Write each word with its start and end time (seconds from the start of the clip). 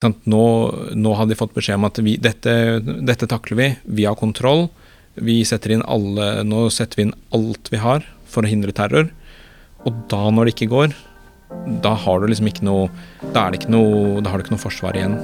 Nå, 0.00 0.44
nå 0.96 1.10
hadde 1.12 1.34
de 1.34 1.36
fått 1.36 1.52
beskjed 1.52 1.76
om 1.76 1.84
at 1.84 1.98
vi, 2.00 2.14
dette, 2.16 2.52
dette, 2.80 3.26
takler 3.28 3.58
vi, 3.58 3.66
vi 4.00 4.06
har 4.08 4.16
kontroll. 4.16 4.70
Vi 5.20 5.42
setter 5.44 5.74
inn 5.74 5.84
alle, 5.84 6.40
nå 6.48 6.70
setter 6.72 6.96
vi 6.96 7.04
inn 7.04 7.16
alt 7.36 7.68
vi 7.68 7.82
har 7.82 8.06
for 8.24 8.46
å 8.46 8.48
hindre 8.48 8.72
terror. 8.72 9.10
Og 9.84 9.98
da, 10.08 10.22
når 10.32 10.48
det 10.48 10.54
ikke 10.54 10.70
går, 10.72 10.96
da 11.84 11.92
har 12.00 12.22
du 12.22 12.30
liksom 12.30 12.48
ikke 12.48 12.64
noe 12.64 12.88
Da, 13.34 13.42
er 13.42 13.50
det 13.50 13.60
ikke 13.60 13.74
noe, 13.74 14.22
da 14.22 14.32
har 14.32 14.40
du 14.40 14.46
ikke 14.46 14.54
noe 14.54 14.62
forsvar 14.62 14.96
igjen. 14.96 15.18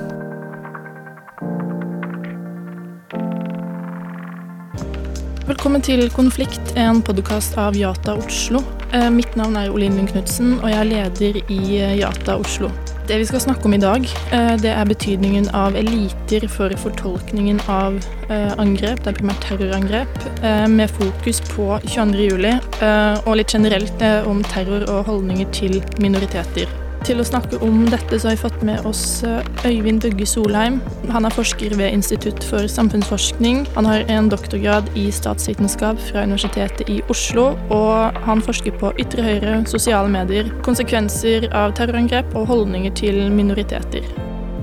Velkommen 5.46 5.78
til 5.78 6.08
Konflikt, 6.10 6.72
en 6.74 6.98
podkast 7.06 7.54
av 7.62 7.76
Yata 7.78 8.16
Oslo. 8.18 8.64
Eh, 8.90 9.06
mitt 9.14 9.36
navn 9.38 9.54
er 9.54 9.70
Olin 9.70 9.94
Lund 9.94 10.10
Knutsen, 10.10 10.56
og 10.58 10.72
jeg 10.72 10.80
er 10.80 10.88
leder 10.90 11.36
i 11.46 11.58
eh, 11.78 11.92
Yata 12.00 12.34
Oslo. 12.42 12.72
Det 13.06 13.20
vi 13.20 13.28
skal 13.28 13.44
snakke 13.44 13.68
om 13.68 13.74
i 13.76 13.78
dag, 13.78 14.08
eh, 14.34 14.56
det 14.58 14.72
er 14.72 14.88
betydningen 14.90 15.46
av 15.54 15.76
eliter 15.78 16.48
for 16.50 16.74
fortolkningen 16.82 17.60
av 17.70 18.00
eh, 18.26 18.56
angrep. 18.58 19.04
Det 19.04 19.12
er 19.12 19.18
primært 19.20 19.46
terrorangrep, 19.46 20.18
eh, 20.42 20.66
med 20.66 20.90
fokus 20.90 21.38
på 21.52 21.68
22.07. 21.86 23.22
Og 23.22 23.38
litt 23.38 23.54
generelt 23.54 24.02
om 24.26 24.42
terror 24.50 24.88
og 24.90 25.06
holdninger 25.12 25.54
til 25.54 25.78
minoriteter. 26.02 26.66
Til 27.06 27.22
å 27.22 27.24
snakke 27.26 27.60
om 27.62 27.84
dette 27.86 28.18
så 28.18 28.26
har 28.26 28.34
vi 28.34 28.40
fått 28.40 28.62
med 28.66 28.86
oss 28.88 29.20
eh, 29.22 29.44
Øyvind 29.68 30.02
Bugge 30.02 30.26
Solheim. 30.26 30.80
Han 31.14 31.28
er 31.28 31.34
forsker 31.36 31.76
ved 31.78 31.94
Institutt 31.94 32.42
for 32.42 32.66
samfunnsforskning. 32.66 33.60
Han 33.76 33.86
har 33.86 34.02
en 34.10 34.26
doktorgrad 34.32 34.88
i 34.98 35.04
statsvitenskap 35.14 36.00
fra 36.08 36.24
Universitetet 36.26 36.90
i 36.90 36.96
Oslo, 37.12 37.52
og 37.70 38.18
han 38.26 38.42
forsker 38.42 38.74
på 38.80 38.90
ytre 38.98 39.22
høyre, 39.22 39.60
sosiale 39.70 40.10
medier, 40.10 40.50
konsekvenser 40.66 41.46
av 41.54 41.76
terrorangrep 41.78 42.34
og 42.34 42.50
holdninger 42.50 42.98
til 42.98 43.20
minoriteter. 43.30 44.02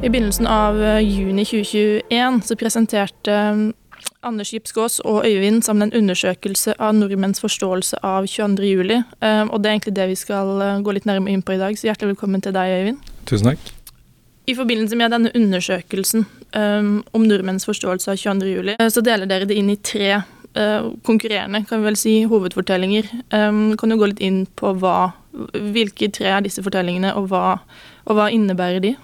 I 0.04 0.12
begynnelsen 0.12 0.50
av 0.52 0.84
eh, 0.84 1.00
juni 1.00 1.48
2021 1.48 2.44
så 2.44 2.60
presenterte 2.60 3.40
Anders 4.24 4.54
Gipsgaas 4.54 5.00
og 5.00 5.26
Øyvind 5.28 5.64
sammen 5.64 5.90
en 5.90 5.98
undersøkelse 6.04 6.76
av 6.80 6.96
nordmenns 6.96 7.42
forståelse 7.44 8.00
av 8.04 8.28
22.07. 8.30 9.04
Ehm, 9.22 9.50
og 9.50 9.64
det 9.64 9.70
er 9.70 9.76
egentlig 9.76 9.96
det 9.96 10.10
vi 10.14 10.20
skal 10.20 10.62
eh, 10.62 10.82
gå 10.84 10.96
litt 10.96 11.08
nærmere 11.10 11.34
inn 11.36 11.44
på 11.46 11.56
i 11.56 11.62
dag, 11.62 11.78
så 11.78 11.90
hjertelig 11.90 12.14
velkommen 12.14 12.44
til 12.44 12.56
deg, 12.56 12.78
Øyvind. 12.80 13.10
Tusen 13.30 13.52
takk. 13.52 13.74
I 14.48 14.56
forbindelse 14.56 14.96
med 15.00 15.14
denne 15.16 15.32
undersøkelsen 15.36 16.26
um, 16.56 17.04
om 17.16 17.28
nordmenns 17.28 17.64
forståelse 17.68 18.12
av 18.12 18.20
22.07, 18.20 18.74
eh, 18.76 18.90
så 18.92 19.04
deler 19.04 19.30
dere 19.30 19.48
det 19.48 19.56
inn 19.56 19.72
i 19.72 19.80
tre 19.80 20.18
uh, 20.20 20.90
konkurrerende, 21.08 21.64
kan 21.70 21.80
vi 21.80 21.88
vel 21.88 22.00
si, 22.00 22.18
hovedfortellinger. 22.28 23.08
Um, 23.32 23.78
kan 23.80 23.94
du 23.94 24.00
gå 24.00 24.12
litt 24.12 24.24
inn 24.24 24.44
på 24.60 24.76
hva, 24.82 25.14
hvilke 25.32 26.12
tre 26.12 26.34
er 26.36 26.44
disse 26.44 26.64
fortellingene, 26.66 27.14
og 27.16 27.32
hva, 27.32 27.62
og 28.04 28.20
hva 28.20 28.28
innebærer 28.36 28.84
de? 28.84 28.96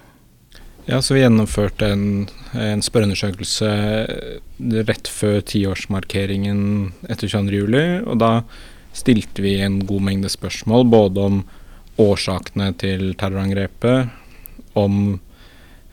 Ja, 0.89 1.01
så 1.01 1.13
Vi 1.13 1.21
gjennomførte 1.21 1.85
en, 1.93 2.05
en 2.57 2.81
spørreundersøkelse 2.81 3.67
rett 4.89 5.09
før 5.13 5.43
tiårsmarkeringen 5.45 6.61
etter 7.05 7.29
22.07. 7.29 8.07
Og 8.09 8.17
da 8.17 8.31
stilte 8.97 9.45
vi 9.45 9.59
en 9.61 9.83
god 9.85 10.07
mengde 10.07 10.31
spørsmål 10.33 10.87
både 10.89 11.27
om 11.29 11.39
årsakene 12.01 12.71
til 12.81 13.11
terrorangrepet, 13.21 14.09
om, 14.81 15.19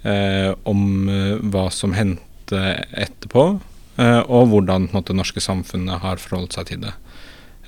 eh, 0.00 0.54
om 0.64 0.82
eh, 1.12 1.44
hva 1.44 1.66
som 1.74 1.92
hendte 1.92 2.62
etterpå, 2.96 3.44
eh, 4.00 4.22
og 4.22 4.48
hvordan 4.54 4.88
måte, 4.94 5.12
det 5.12 5.20
norske 5.20 5.44
samfunnet 5.44 6.00
har 6.06 6.22
forholdt 6.22 6.56
seg 6.56 6.70
til 6.70 6.86
det. 6.86 6.94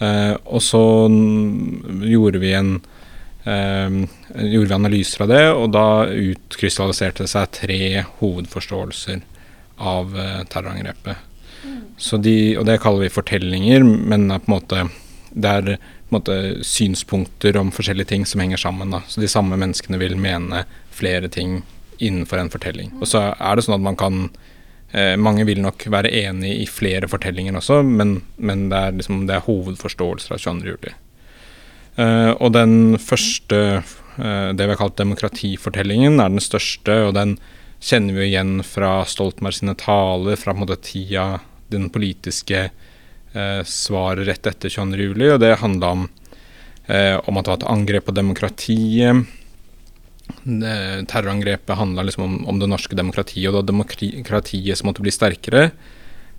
Eh, 0.00 0.32
og 0.48 0.64
så 0.64 0.80
gjorde 2.08 2.40
vi 2.40 2.56
en 2.56 2.78
gjorde 3.48 4.68
vi 4.68 4.74
analyser 4.76 5.22
av 5.24 5.30
det, 5.32 5.44
og 5.54 5.70
da 5.72 5.86
utkrystalliserte 6.10 7.24
det 7.24 7.32
seg 7.32 7.52
tre 7.56 7.82
hovedforståelser 8.18 9.22
av 9.78 10.16
uh, 10.16 10.42
terrorangrepet. 10.50 11.24
Mm. 11.64 11.78
De, 12.22 12.38
og 12.58 12.66
det 12.68 12.80
kaller 12.82 13.06
vi 13.06 13.12
fortellinger, 13.14 13.86
men 13.86 14.28
er 14.34 14.44
måte, 14.50 14.84
det 15.30 15.54
er 15.60 15.70
på 16.08 16.16
en 16.16 16.18
måte 16.18 16.36
synspunkter 16.64 17.56
om 17.60 17.72
forskjellige 17.74 18.12
ting 18.14 18.26
som 18.26 18.40
henger 18.40 18.60
sammen. 18.60 18.94
Da. 18.94 19.02
Så 19.08 19.20
de 19.20 19.28
samme 19.28 19.58
menneskene 19.60 20.00
vil 20.00 20.16
mene 20.16 20.64
flere 20.94 21.28
ting 21.28 21.62
innenfor 21.98 22.40
en 22.40 22.50
fortelling. 22.50 22.94
Og 23.00 23.10
så 23.10 23.26
er 23.34 23.58
det 23.58 23.66
sånn 23.66 23.76
at 23.76 23.84
man 23.84 23.98
kan 23.98 24.28
eh, 24.92 25.18
Mange 25.20 25.44
vil 25.44 25.60
nok 25.60 25.84
være 25.90 26.12
enig 26.22 26.54
i 26.62 26.66
flere 26.70 27.10
fortellinger 27.10 27.58
også, 27.58 27.82
men, 27.84 28.22
men 28.36 28.68
det, 28.70 28.78
er 28.78 28.96
liksom, 29.02 29.26
det 29.28 29.36
er 29.36 29.44
hovedforståelser 29.50 30.38
av 30.38 30.40
22. 30.46 30.72
juli. 30.72 30.94
Uh, 31.98 32.30
og 32.38 32.52
den 32.54 32.94
første, 33.02 33.82
uh, 33.82 34.50
det 34.54 34.66
vi 34.66 34.70
har 34.70 34.78
kalt 34.78 35.00
demokratifortellingen, 35.00 36.20
er 36.22 36.30
den 36.30 36.42
største, 36.42 36.94
og 37.08 37.16
den 37.16 37.34
kjenner 37.82 38.14
vi 38.14 38.28
igjen 38.28 38.60
fra 38.66 39.00
Stoltenberg 39.06 39.56
sine 39.58 39.74
taler, 39.78 40.38
fra 40.38 40.54
på 40.54 40.60
en 40.60 40.64
måte 40.66 40.78
tida, 40.86 41.26
den 41.72 41.88
politiske 41.94 42.68
uh, 43.34 43.62
svaret 43.66 44.28
rett 44.30 44.46
etter 44.46 44.70
22.07. 44.70 45.26
Og 45.32 45.42
det 45.42 45.58
handla 45.64 45.92
om, 45.96 46.06
om, 46.88 47.36
at 47.36 47.44
det 47.44 47.50
var 47.50 47.58
et 47.58 47.68
angrep 47.68 48.06
på 48.06 48.14
demokratiet. 48.16 49.26
Terrorangrepet 50.48 51.76
handla 51.76 52.06
liksom 52.06 52.24
om, 52.24 52.36
om, 52.48 52.60
det 52.62 52.68
norske 52.70 52.96
demokratiet, 52.96 53.50
og 53.50 53.58
det 53.58 53.74
var 53.74 53.90
demokratiet 53.90 54.78
som 54.78 54.88
måtte 54.88 55.04
bli 55.04 55.12
sterkere. 55.12 55.66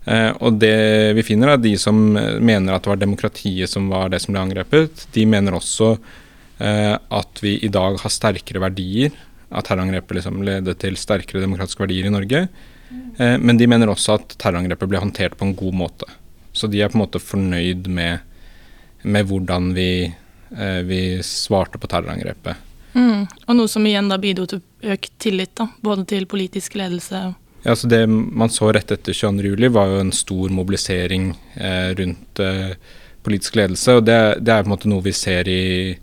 Eh, 0.10 0.32
og 0.42 0.58
det 0.58 1.14
vi 1.18 1.26
finner, 1.26 1.54
er 1.54 1.62
de 1.62 1.76
som 1.78 1.98
mener 2.16 2.74
at 2.74 2.86
det 2.86 2.94
var 2.94 3.02
demokratiet 3.02 3.70
som 3.70 3.90
var 3.92 4.10
det 4.10 4.22
som 4.24 4.34
ble 4.34 4.42
angrepet, 4.42 5.06
de 5.14 5.26
mener 5.30 5.58
også 5.58 5.92
eh, 5.94 6.96
at 6.96 7.42
vi 7.44 7.58
i 7.66 7.70
dag 7.74 8.00
har 8.02 8.14
sterkere 8.14 8.64
verdier. 8.64 9.14
At 9.50 9.66
terrorangrepet 9.70 10.20
liksom 10.20 10.42
ledet 10.46 10.78
til 10.82 10.98
sterkere 10.98 11.44
demokratiske 11.44 11.82
verdier 11.82 12.10
i 12.10 12.14
Norge. 12.14 12.48
Eh, 13.18 13.36
men 13.38 13.60
de 13.60 13.68
mener 13.70 13.92
også 13.92 14.18
at 14.18 14.34
terrorangrepet 14.42 14.90
ble 14.90 15.02
håndtert 15.04 15.38
på 15.38 15.46
en 15.46 15.58
god 15.58 15.78
måte. 15.84 16.10
Så 16.54 16.70
de 16.70 16.82
er 16.82 16.90
på 16.90 16.98
en 16.98 17.04
måte 17.04 17.22
fornøyd 17.22 17.86
med, 17.94 18.26
med 19.06 19.30
hvordan 19.30 19.70
vi, 19.76 20.10
vi, 20.90 21.02
svarte 21.24 21.78
på 21.78 21.88
terrorangrepet. 21.88 22.66
Mm. 22.98 23.28
Og 23.46 23.54
noe 23.54 23.70
som 23.70 23.86
igjen 23.86 24.10
da 24.10 24.18
bidro 24.18 24.48
til 24.50 24.64
økt 24.82 25.14
tillit, 25.22 25.54
da, 25.60 25.68
både 25.86 26.08
til 26.10 26.26
politisk 26.30 26.80
ledelse 26.82 27.22
ja, 27.64 27.76
så 27.76 27.88
Det 27.88 28.08
man 28.08 28.50
så 28.50 28.72
rett 28.72 28.92
etter 28.92 29.14
22.07, 29.14 29.68
var 29.70 29.92
jo 29.92 30.00
en 30.00 30.12
stor 30.16 30.50
mobilisering 30.50 31.34
eh, 31.56 31.92
rundt 31.96 32.40
eh, 32.40 32.76
politisk 33.24 33.56
ledelse. 33.60 34.00
og 34.00 34.06
det, 34.08 34.20
det, 34.40 34.54
er 34.54 34.64
på 34.64 34.70
en 34.70 34.76
måte 34.76 34.92
noe 34.92 35.04
vi 35.04 35.14
ser 35.14 35.48
i 35.52 35.98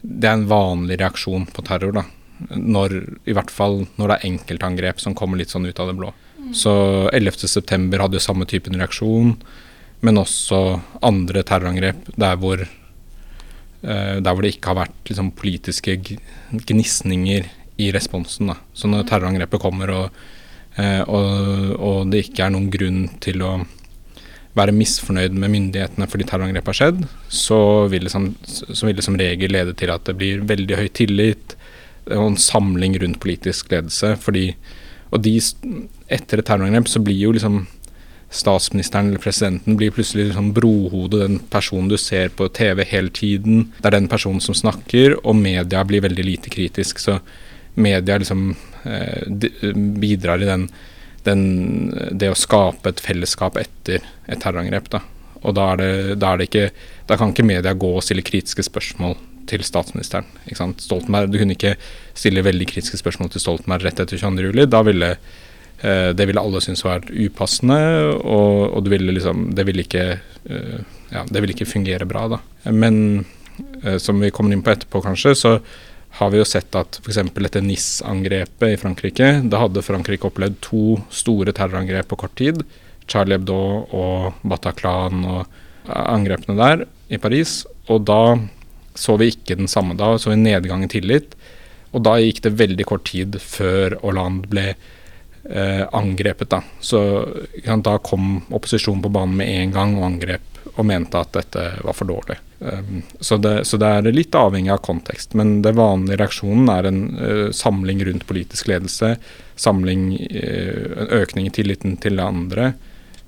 Det 0.00 0.28
er 0.28 0.34
en 0.34 0.48
vanlig 0.50 0.98
reaksjon 1.00 1.46
på 1.46 1.62
terror. 1.66 1.92
da, 1.92 2.04
når, 2.50 2.96
I 3.24 3.36
hvert 3.36 3.50
fall 3.50 3.84
når 3.96 4.08
det 4.08 4.16
er 4.16 4.30
enkeltangrep 4.30 5.00
som 5.00 5.14
kommer 5.14 5.38
litt 5.40 5.54
sånn 5.54 5.66
ut 5.66 5.80
av 5.80 5.90
det 5.90 5.98
blå. 5.98 6.12
Mm. 6.38 6.52
Så 6.54 6.72
11.9 7.14 8.00
hadde 8.02 8.18
jo 8.18 8.22
samme 8.22 8.46
typen 8.46 8.76
reaksjon, 8.78 9.36
men 10.04 10.20
også 10.20 10.80
andre 11.06 11.42
terrorangrep 11.46 12.10
der 12.18 12.36
hvor, 12.42 12.62
eh, 12.62 14.16
der 14.20 14.32
hvor 14.32 14.42
det 14.42 14.56
ikke 14.56 14.74
har 14.74 14.82
vært 14.84 15.10
liksom, 15.10 15.32
politiske 15.38 15.96
gnisninger 16.52 17.48
i 17.76 17.92
responsen. 17.92 18.52
da. 18.52 18.58
Så 18.74 18.90
når 18.90 19.06
mm. 19.06 19.08
terrorangrepet 19.10 19.62
kommer 19.62 19.94
og 19.94 20.26
og, 20.76 21.76
og, 21.76 21.98
det 22.12 22.26
ikke 22.26 22.46
er 22.46 22.52
noen 22.52 22.70
grunn 22.72 23.02
til 23.24 23.44
å 23.44 23.52
være 24.56 24.74
misfornøyd 24.76 25.36
med 25.36 25.52
myndighetene 25.52 26.08
fordi 26.08 26.26
terrorangrepet 26.28 26.72
har 26.72 26.78
skjedd, 26.80 27.04
så 27.28 27.60
vil, 27.92 28.08
det 28.08 28.12
som, 28.12 28.30
vil 28.32 28.96
det 28.96 29.04
som 29.04 29.18
regel 29.20 29.52
lede 29.52 29.76
til 29.76 29.92
at 29.92 30.04
det 30.08 30.16
blir 30.16 30.44
veldig 30.48 30.80
høy 30.80 30.88
tillit 30.96 31.56
og 32.06 32.30
en 32.30 32.38
samling 32.40 32.96
rundt 33.02 33.20
politisk 33.20 33.72
ledelse. 33.72 34.14
fordi 34.20 34.50
og 35.14 35.22
de, 35.22 35.36
etter 36.10 36.40
et 36.40 36.46
terrorangrep 36.46 36.88
så 36.90 37.02
blir 37.04 37.18
jo 37.20 37.32
liksom 37.36 37.64
statsministeren 38.36 39.12
eller 39.12 39.22
presidenten 39.22 39.76
blir 39.78 39.92
plutselig 39.94 40.30
liksom 40.30 40.50
brohodet, 40.56 41.20
den 41.22 41.38
personen 41.50 41.88
du 41.88 41.96
ser 42.00 42.32
på 42.34 42.48
TV 42.50 42.82
hele 42.90 43.12
tiden. 43.14 43.68
Det 43.78 43.86
er 43.86 43.96
den 44.00 44.08
personen 44.10 44.42
som 44.42 44.56
snakker, 44.56 45.14
og 45.22 45.38
media 45.38 45.84
blir 45.86 46.02
veldig 46.04 46.24
lite 46.26 46.50
kritisk. 46.52 46.98
Så 46.98 47.20
media 47.74 48.18
liksom 48.18 48.50
eh, 48.50 48.75
bidrar 50.00 50.42
i 50.42 50.48
den, 50.48 50.68
den, 51.26 51.42
det 52.12 52.30
å 52.30 52.38
skape 52.38 52.92
et 52.92 53.02
fellesskap 53.02 53.58
etter 53.60 54.04
et 54.26 54.42
terrorangrep. 54.42 54.90
Da. 54.92 55.02
Og 55.42 55.54
da, 55.56 55.70
det, 55.78 56.18
da, 56.22 56.34
ikke, 56.42 56.68
da 57.08 57.18
kan 57.18 57.32
ikke 57.32 57.46
media 57.46 57.74
gå 57.76 57.92
og 57.96 58.04
stille 58.04 58.24
kritiske 58.26 58.66
spørsmål 58.66 59.16
til 59.46 59.62
statsministeren. 59.62 60.26
Stoltenberg, 60.82 61.30
Du 61.30 61.38
kunne 61.38 61.54
ikke 61.56 61.76
stille 62.14 62.44
veldig 62.44 62.66
kritiske 62.66 62.98
spørsmål 63.00 63.30
til 63.32 63.44
Stoltenberg 63.44 63.86
rett 63.86 64.02
etter 64.02 64.18
22.07. 64.18 64.66
Da 64.72 64.82
ville 64.86 65.12
eh, 65.14 66.10
det 66.16 66.26
ville 66.26 66.42
alle 66.42 66.62
synes 66.64 66.84
var 66.84 67.06
upassende, 67.10 67.80
og, 68.16 68.74
og 68.74 68.84
det, 68.84 68.94
ville 68.96 69.14
liksom, 69.14 69.50
det, 69.54 69.66
ville 69.68 69.86
ikke, 69.86 70.06
eh, 70.50 70.78
ja, 71.12 71.24
det 71.30 71.42
ville 71.42 71.54
ikke 71.54 71.70
fungere 71.70 72.08
bra. 72.08 72.26
da. 72.34 72.40
Men 72.72 73.24
eh, 73.84 73.98
som 74.02 74.20
vi 74.22 74.32
kommer 74.34 74.56
inn 74.56 74.64
på 74.66 74.74
etterpå, 74.74 75.04
kanskje, 75.04 75.36
så 75.38 75.58
har 76.16 76.32
vi 76.32 76.40
jo 76.40 76.46
sett 76.48 76.74
at 76.78 76.98
f.eks. 77.02 77.18
etter 77.20 77.64
NIS-angrepet 77.64 78.72
i 78.72 78.80
Frankrike, 78.80 79.30
da 79.52 79.60
hadde 79.66 79.84
Frankrike 79.84 80.28
opplevd 80.30 80.58
to 80.64 80.96
store 81.12 81.52
terrorangrep 81.56 82.08
på 82.08 82.18
kort 82.24 82.36
tid. 82.40 82.62
Charlie 83.06 83.36
Hebdo 83.36 83.58
og 83.94 84.38
Bataclan 84.42 85.24
og 85.28 85.58
angrepene 85.86 86.56
der 86.58 86.86
i 87.12 87.20
Paris. 87.22 87.64
Og 87.92 88.06
da 88.08 88.38
så 88.96 89.18
vi 89.20 89.30
ikke 89.34 89.58
den 89.58 89.68
samme 89.68 89.96
da, 89.98 90.14
så 90.18 90.32
vi 90.32 90.40
nedgang 90.40 90.84
i 90.86 90.90
tillit. 90.90 91.36
Og 91.92 92.02
da 92.04 92.16
gikk 92.20 92.42
det 92.44 92.56
veldig 92.56 92.88
kort 92.88 93.06
tid 93.08 93.36
før 93.42 93.98
Hollande 94.02 94.48
ble 94.50 94.66
eh, 94.72 95.84
angrepet. 95.92 96.50
Da. 96.52 96.62
Så 96.80 97.00
ja, 97.60 97.76
da 97.76 97.98
kom 98.00 98.40
opposisjonen 98.48 99.04
på 99.04 99.12
banen 99.12 99.36
med 99.38 99.52
en 99.52 99.76
gang 99.76 99.96
og 100.00 100.08
angrep 100.10 100.62
og 100.74 100.84
mente 100.88 101.20
at 101.20 101.36
dette 101.36 101.68
var 101.84 101.96
for 101.96 102.08
dårlig. 102.08 102.40
Um, 102.58 103.02
så, 103.20 103.36
det, 103.36 103.64
så, 103.64 103.76
det, 103.76 103.86
er 103.86 104.16
litt 104.16 104.34
avhengig 104.34 104.72
av 104.72 104.80
kontekst. 104.84 105.34
Men 105.36 105.60
det 105.62 105.74
vanlige 105.76 106.20
reaksjonen 106.22 106.70
er 106.72 106.88
en 106.88 107.02
uh, 107.18 107.50
samling 107.52 108.04
rundt 108.06 108.26
politisk 108.28 108.70
ledelse. 108.70 109.16
Samling, 109.60 110.08
uh, 110.16 111.04
en 111.04 111.12
økning 111.20 111.50
i 111.50 111.54
tilliten 111.54 111.98
til 112.00 112.20
andre. 112.22 112.72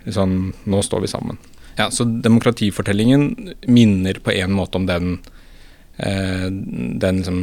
Sånn, 0.09 0.55
nå 0.65 0.83
står 0.85 1.05
vi 1.05 1.13
sammen. 1.13 1.41
Ja, 1.77 1.91
Så 1.95 2.09
demokratifortellingen 2.09 3.55
minner 3.69 4.19
på 4.25 4.33
en 4.35 4.57
måte 4.57 4.81
om 4.81 4.89
den, 4.89 5.19
uh, 6.01 6.49
den 6.49 7.23
liksom 7.23 7.43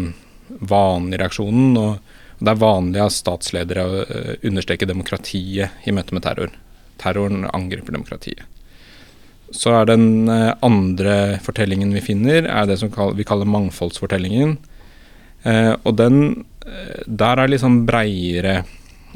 vanlige 0.59 1.21
reaksjonen. 1.21 1.77
og 1.77 1.99
det 2.39 2.51
er 2.51 2.59
vanlig 2.59 2.99
av 2.99 3.13
statsledere 3.15 3.83
å 3.85 4.01
understreke 4.43 4.87
demokratiet 4.89 5.87
i 5.87 5.93
møte 5.95 6.13
med 6.13 6.25
terror. 6.25 6.51
Terroren 6.99 7.45
angriper 7.53 7.95
demokratiet. 7.95 8.43
Så 9.53 9.73
er 9.75 9.89
den 9.89 10.29
eh, 10.31 10.53
andre 10.65 11.37
fortellingen 11.45 11.93
vi 11.95 12.03
finner, 12.03 12.47
er 12.49 12.67
det 12.69 12.79
som 12.81 12.91
vi 13.15 13.25
kaller 13.27 13.49
mangfoldsfortellingen. 13.49 14.57
Eh, 15.43 15.73
og 15.83 15.97
den 15.99 16.21
eh, 16.65 17.01
Der 17.05 17.41
er 17.43 17.51
liksom 17.51 17.83
breiere 17.85 18.63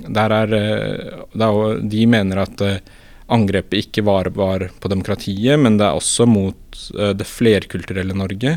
Der 0.05 0.35
er, 0.35 0.53
er 0.53 1.79
De 1.81 2.05
mener 2.05 2.43
at 2.43 2.61
angrepet 3.29 3.83
ikke 3.83 4.03
var, 4.05 4.29
var, 4.33 4.69
på 4.79 4.89
demokratiet, 4.89 5.59
men 5.59 5.77
det 5.77 5.85
er 5.85 5.97
også 5.97 6.25
mot 6.25 6.79
det 7.13 7.27
flerkulturelle 7.29 8.15
Norge. 8.17 8.55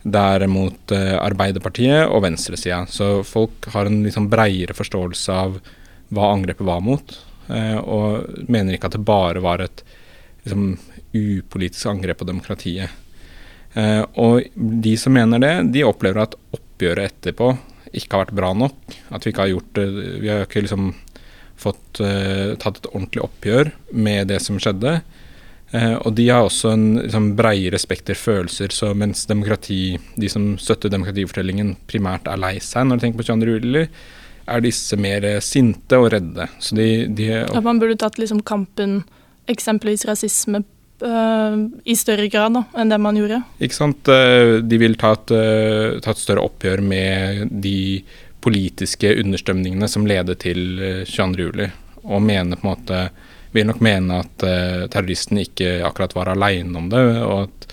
Det 0.00 0.22
er 0.22 0.46
mot 0.48 0.94
Arbeiderpartiet 0.94 2.06
og 2.06 2.22
venstresida. 2.24 2.86
Så 2.88 3.20
folk 3.28 3.68
har 3.74 3.90
en 3.90 4.00
liksom 4.06 4.30
breiere 4.32 4.72
forståelse 4.72 5.34
av 5.34 5.58
hva 6.08 6.30
angrepet 6.30 6.64
var 6.64 6.80
mot, 6.80 7.12
og 7.82 8.48
mener 8.48 8.78
ikke 8.78 8.88
at 8.88 8.96
det 8.96 9.04
bare 9.04 9.44
var 9.44 9.66
et 9.66 9.84
liksom, 10.46 10.78
upolitisk 11.16 11.88
angrep 11.90 12.20
på 12.20 12.28
demokratiet. 12.28 12.92
Eh, 13.74 14.04
og 14.20 14.46
de 14.54 14.94
som 15.00 15.14
mener 15.14 15.42
det, 15.42 15.54
de 15.74 15.86
opplever 15.86 16.24
at 16.24 16.36
oppgjøret 16.56 17.12
etterpå 17.12 17.52
ikke 17.96 18.14
har 18.14 18.26
vært 18.26 18.38
bra 18.38 18.54
nok. 18.56 18.96
At 19.14 19.24
vi 19.24 19.32
ikke 19.32 19.44
har 19.46 19.52
gjort 19.54 19.70
det 19.78 19.86
Vi 20.22 20.28
har 20.28 20.44
ikke 20.44 20.64
liksom 20.64 20.90
fått 21.58 21.98
uh, 21.98 22.54
tatt 22.60 22.76
et 22.78 22.92
ordentlig 22.92 23.22
oppgjør 23.24 23.72
med 23.98 24.28
det 24.30 24.36
som 24.44 24.60
skjedde. 24.62 25.00
Uh, 25.72 25.96
og 26.06 26.12
de 26.14 26.28
har 26.30 26.46
også 26.46 26.70
en 26.70 26.84
liksom, 27.00 27.32
breiere 27.38 27.80
spekter 27.82 28.14
følelser, 28.14 28.70
så 28.70 28.92
mens 28.94 29.24
demokrati, 29.26 29.98
de 30.14 30.30
som 30.30 30.52
støtter 30.60 30.92
demokratifortellingen, 30.92 31.74
primært 31.90 32.30
er 32.30 32.38
lei 32.38 32.54
seg 32.62 32.86
når 32.86 33.00
de 33.00 33.06
tenker 33.06 33.22
på 33.24 33.26
22. 33.32 33.56
juli, 33.58 33.84
er 34.48 34.64
disse 34.64 34.96
mer 34.96 35.26
sinte 35.44 35.98
og 35.98 36.12
redde. 36.14 36.46
De, 36.70 36.88
de 37.10 37.28
At 37.42 37.66
man 37.66 37.82
burde 37.82 37.98
tatt 38.00 38.22
liksom 38.22 38.44
kampen, 38.46 39.00
eksempelvis 39.50 40.06
rasisme, 40.06 40.62
i 41.00 41.94
større 41.96 42.26
grad 42.28 42.56
da, 42.56 42.64
enn 42.74 42.90
det 42.90 42.98
man 42.98 43.18
gjorde. 43.18 43.42
Ikke 43.62 43.76
sant. 43.76 44.08
Eh, 44.10 44.58
de 44.66 44.78
vil 44.80 44.96
ta 44.98 45.12
et, 45.14 45.30
uh, 45.34 45.98
ta 46.02 46.10
et, 46.10 46.20
større 46.20 46.42
oppgjør 46.48 46.82
med 46.82 47.52
de 47.62 48.02
politiske 48.42 49.12
understrømningene 49.20 49.88
som 49.90 50.06
leder 50.08 50.38
til 50.38 50.80
22.07. 51.06 51.68
Og 52.08 52.22
mener 52.22 52.58
på 52.58 52.66
en 52.66 52.72
måte 52.72 53.02
vil 53.52 53.68
nok 53.68 53.80
mene 53.82 54.20
at 54.22 54.44
terroristen 54.92 55.40
ikke 55.40 55.78
akkurat 55.84 56.14
var 56.14 56.30
aleine 56.32 56.78
om 56.78 56.88
det. 56.92 57.00
Og 57.24 57.38
at, 57.46 57.68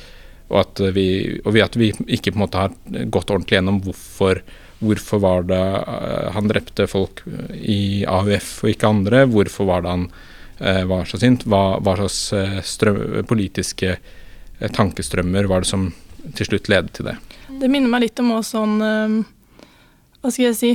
og 0.49 0.59
at, 0.61 0.81
vi, 0.95 1.07
og 1.43 1.59
at 1.61 1.77
vi 1.77 1.91
ikke 1.91 2.31
på 2.31 2.39
en 2.39 2.43
måte 2.45 2.61
har 2.63 2.73
gått 3.13 3.29
ordentlig 3.29 3.59
gjennom 3.59 3.81
hvorfor, 3.85 4.41
hvorfor 4.81 5.21
var 5.23 5.45
det 5.51 5.61
han 6.35 6.49
drepte 6.49 6.87
folk 6.91 7.21
i 7.59 8.03
AUF 8.09 8.49
og 8.63 8.73
ikke 8.73 8.93
andre. 8.95 9.25
Hvorfor 9.29 9.69
var 9.69 9.85
det 9.85 9.93
han 9.93 10.07
Eh, 10.09 10.33
var 10.59 11.05
så 11.09 11.19
sint. 11.21 11.45
Hva, 11.49 11.77
hva 11.83 11.95
slags 11.99 12.19
eh, 12.33 12.57
strøm, 12.65 12.99
politiske 13.27 13.95
eh, 13.95 14.71
tankestrømmer 14.71 15.49
var 15.51 15.65
det 15.65 15.71
som 15.71 15.89
til 16.35 16.49
slutt 16.49 16.69
ledet 16.71 16.95
til 16.97 17.09
det? 17.09 17.15
Det 17.61 17.69
minner 17.69 17.91
meg 17.91 18.07
litt 18.07 18.19
om 18.19 18.33
også 18.35 18.57
sånn 18.57 18.79
Hva 18.81 20.31
skal 20.31 20.47
jeg 20.47 20.55
si 20.57 20.71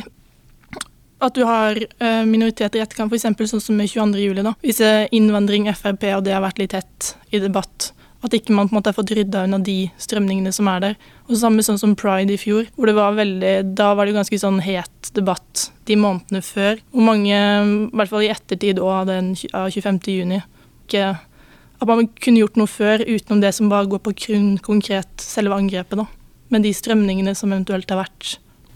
at 1.21 1.37
du 1.37 1.43
har 1.45 1.77
minoriteter 2.25 2.79
i 2.79 2.81
etterkant, 2.81 3.13
f.eks. 3.13 3.51
sånn 3.51 3.61
som 3.61 3.77
med 3.77 3.91
22.07. 3.93 4.55
Hvis 4.63 4.79
innvandring, 5.13 5.67
Frp 5.77 6.07
og 6.15 6.23
det 6.25 6.33
har 6.33 6.41
vært 6.41 6.63
litt 6.63 6.73
hett 6.79 7.11
i 7.29 7.43
debatt, 7.43 7.91
at 8.21 8.35
ikke 8.37 8.53
man 8.53 8.69
på 8.69 8.75
en 8.75 8.79
måte 8.79 8.93
har 8.93 8.99
fått 8.99 9.15
rydda 9.17 9.47
unna 9.47 9.59
de 9.65 9.79
strømningene 10.01 10.53
som 10.53 10.69
er 10.69 10.83
der. 10.85 10.97
Og 11.29 11.39
samme 11.41 11.65
sånn 11.65 11.81
som 11.81 11.97
pride 11.99 12.35
i 12.35 12.41
fjor, 12.41 12.69
hvor 12.77 12.91
det 12.91 12.97
var 12.99 13.17
veldig 13.17 13.55
Da 13.79 13.95
var 13.97 14.07
det 14.07 14.17
ganske 14.19 14.41
sånn 14.43 14.61
het 14.65 15.11
debatt 15.17 15.71
de 15.89 15.97
månedene 15.97 16.45
før. 16.45 16.83
Hvor 16.93 17.07
mange, 17.07 17.33
i 17.33 17.97
hvert 17.97 18.13
fall 18.13 18.27
i 18.27 18.31
ettertid 18.33 18.83
òg 18.83 19.09
av 19.09 19.73
25. 19.73 20.01
juni, 20.13 20.43
ikke 20.87 21.17
At 21.81 21.89
man 21.89 22.11
kunne 22.21 22.43
gjort 22.43 22.59
noe 22.61 22.69
før 22.69 23.01
utenom 23.09 23.41
det 23.41 23.55
som 23.57 23.71
bare 23.73 23.89
går 23.89 24.03
på 24.05 24.13
kun 24.27 24.49
konkret 24.61 25.23
selve 25.25 25.57
angrepet, 25.57 25.97
da. 25.97 26.05
Men 26.53 26.61
de 26.61 26.75
strømningene 26.77 27.33
som 27.33 27.55
eventuelt 27.55 27.89
har 27.89 28.03
vært 28.03 28.35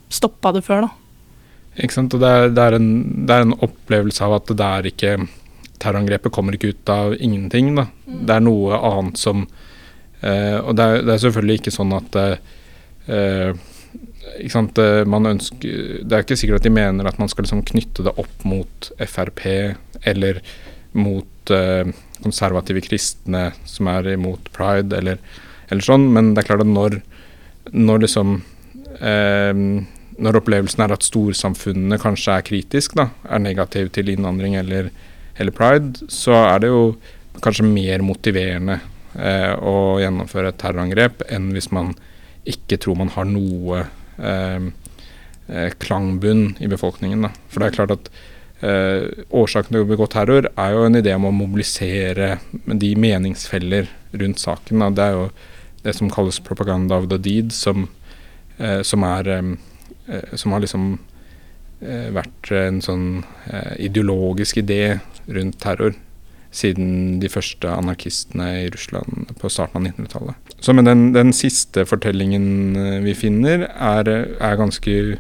stoppa 0.08 0.54
det 0.56 0.62
før, 0.64 0.86
da. 0.86 0.90
Ikke 1.84 1.98
sant. 1.98 2.14
Og 2.16 2.22
det 2.22 2.30
er, 2.30 2.48
det 2.54 2.64
er, 2.64 2.76
en, 2.78 2.90
det 3.28 3.36
er 3.36 3.44
en 3.44 3.56
opplevelse 3.66 4.24
av 4.24 4.38
at 4.38 4.54
det 4.56 4.70
er 4.70 4.88
ikke 4.88 5.14
terrorangrepet 5.84 6.32
kommer 6.32 6.56
ikke 6.56 6.72
ut 6.74 6.90
av 6.92 7.14
ingenting. 7.18 7.74
Da. 7.76 7.86
Mm. 8.08 8.18
Det 8.26 8.34
er 8.36 8.44
noe 8.44 8.80
annet 8.80 9.20
som 9.20 9.44
uh, 9.44 10.58
Og 10.64 10.74
det 10.76 10.84
er, 10.88 11.00
det 11.04 11.14
er, 11.14 11.22
selvfølgelig 11.26 11.60
ikke 11.60 11.74
sånn 11.74 11.94
at 11.96 12.20
uh, 12.20 13.54
ikke 14.40 14.54
sant, 14.54 14.78
man 15.06 15.28
ønsker, 15.28 15.98
Det 16.08 16.16
er 16.16 16.22
ikke 16.24 16.38
sikkert 16.40 16.62
at 16.62 16.66
de 16.66 16.72
mener 16.72 17.06
at 17.06 17.18
man 17.20 17.28
skal 17.28 17.44
liksom 17.44 17.60
knytte 17.68 18.06
det 18.06 18.14
opp 18.18 18.46
mot 18.48 18.88
Frp 18.96 19.42
eller 20.08 20.40
mot 20.96 21.52
uh, 21.52 21.84
konservative 22.24 22.80
kristne 22.86 23.50
som 23.68 23.90
er 23.92 24.14
imot 24.14 24.48
pride, 24.56 24.96
eller, 24.96 25.20
eller, 25.68 25.84
sånn. 25.84 26.08
Men 26.16 26.32
det 26.32 26.42
er 26.42 26.48
klart 26.48 26.64
at 26.64 26.72
når, 26.72 26.96
når 27.76 28.06
liksom 28.06 28.38
når 29.04 30.38
opplevelsen 30.38 30.84
er 30.84 30.94
at 30.94 31.04
storsamfunnene 31.06 31.98
kanskje 32.00 32.36
er 32.36 32.46
kritisk, 32.46 32.94
da, 32.98 33.08
er 33.26 33.42
negativ 33.42 33.90
til 33.94 34.12
innvandring 34.12 34.54
eller 34.60 34.90
eller 35.36 35.54
pride, 35.54 36.06
så 36.12 36.36
er 36.46 36.62
det 36.62 36.70
jo 36.72 36.82
kanskje 37.42 37.66
mer 37.66 38.04
motiverende 38.06 38.78
eh, 39.18 39.52
å 39.54 39.98
gjennomføre 40.02 40.52
et 40.52 40.60
terrorangrep 40.60 41.24
enn 41.32 41.50
hvis 41.54 41.70
man 41.74 41.92
ikke 42.48 42.78
tror 42.82 42.98
man 43.00 43.12
har 43.14 43.26
noe 43.28 43.84
eh, 44.18 44.70
eh 45.48 45.72
klangbunn 45.80 46.54
i 46.60 46.68
befolkningen. 46.70 47.26
Da. 47.26 47.32
For 47.48 47.60
det 47.60 47.70
er 47.70 47.76
klart 47.78 47.96
at 47.96 48.10
eh, 48.64 49.24
årsaken 49.34 49.74
til 49.74 49.84
å 49.84 49.88
begå 49.90 50.08
terror 50.12 50.48
er 50.52 50.76
jo 50.76 50.84
en 50.86 51.00
idé 51.00 51.16
om 51.16 51.28
å 51.28 51.34
mobilisere 51.34 52.36
de 52.66 52.94
meningsfeller 53.00 53.90
rundt 54.14 54.42
saken. 54.42 54.84
Da. 54.84 54.90
Det 54.94 55.08
er 55.08 55.18
jo 55.18 55.26
det 55.84 55.96
som 55.98 56.12
kalles 56.12 56.40
propaganda 56.40 56.96
of 56.96 57.10
the 57.10 57.18
deed, 57.20 57.52
som, 57.52 57.88
eh, 58.58 58.80
som 58.82 59.04
er 59.04 59.28
eh, 59.34 59.54
som 60.36 60.52
har 60.52 60.60
liksom 60.60 60.98
vært 61.84 62.50
en 62.56 62.80
sånn 62.84 63.06
ideologisk 63.76 64.62
idé 64.62 64.98
rundt 65.28 65.58
terror 65.60 65.94
siden 66.54 67.18
de 67.22 67.28
første 67.30 67.70
anarkistene 67.70 68.46
i 68.62 68.66
Russland 68.72 69.32
på 69.40 69.50
starten 69.50 69.80
av 69.80 69.88
1900-tallet. 69.88 70.52
Så 70.62 70.74
men 70.76 70.86
den, 70.86 71.06
den, 71.16 71.32
siste 71.34 71.84
fortellingen 71.88 72.76
eh, 72.78 73.00
vi 73.04 73.14
finner, 73.18 73.68
er, 73.70 74.12
er 74.38 74.60
ganske 74.60 75.18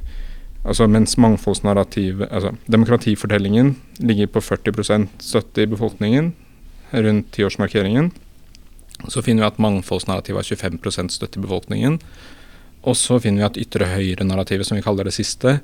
Altså 0.64 0.86
mens 0.88 1.18
mangfoldsnarrativ 1.20 2.22
Altså 2.30 2.54
demokratifortellingen 2.72 3.74
ligger 4.00 4.30
på 4.32 4.40
40 4.40 5.10
støtte 5.20 5.60
i 5.60 5.68
befolkningen 5.68 6.30
rundt 6.94 7.26
tiårsmarkeringen, 7.34 8.12
så 9.10 9.20
finner 9.20 9.42
vi 9.42 9.48
at 9.50 9.58
mangfoldsnarrativet 9.58 10.38
har 10.38 10.56
25% 10.70 11.10
støtte 11.10 11.40
i 11.40 11.42
befolkningen. 11.42 11.98
Og 12.86 12.96
så 12.96 13.18
finner 13.18 13.42
vi 13.42 13.48
at 13.48 13.58
ytre 13.58 13.88
høyre-narrativet, 13.90 14.68
som 14.68 14.78
vi 14.78 14.84
kaller 14.84 15.08
det 15.08 15.16
siste, 15.16 15.56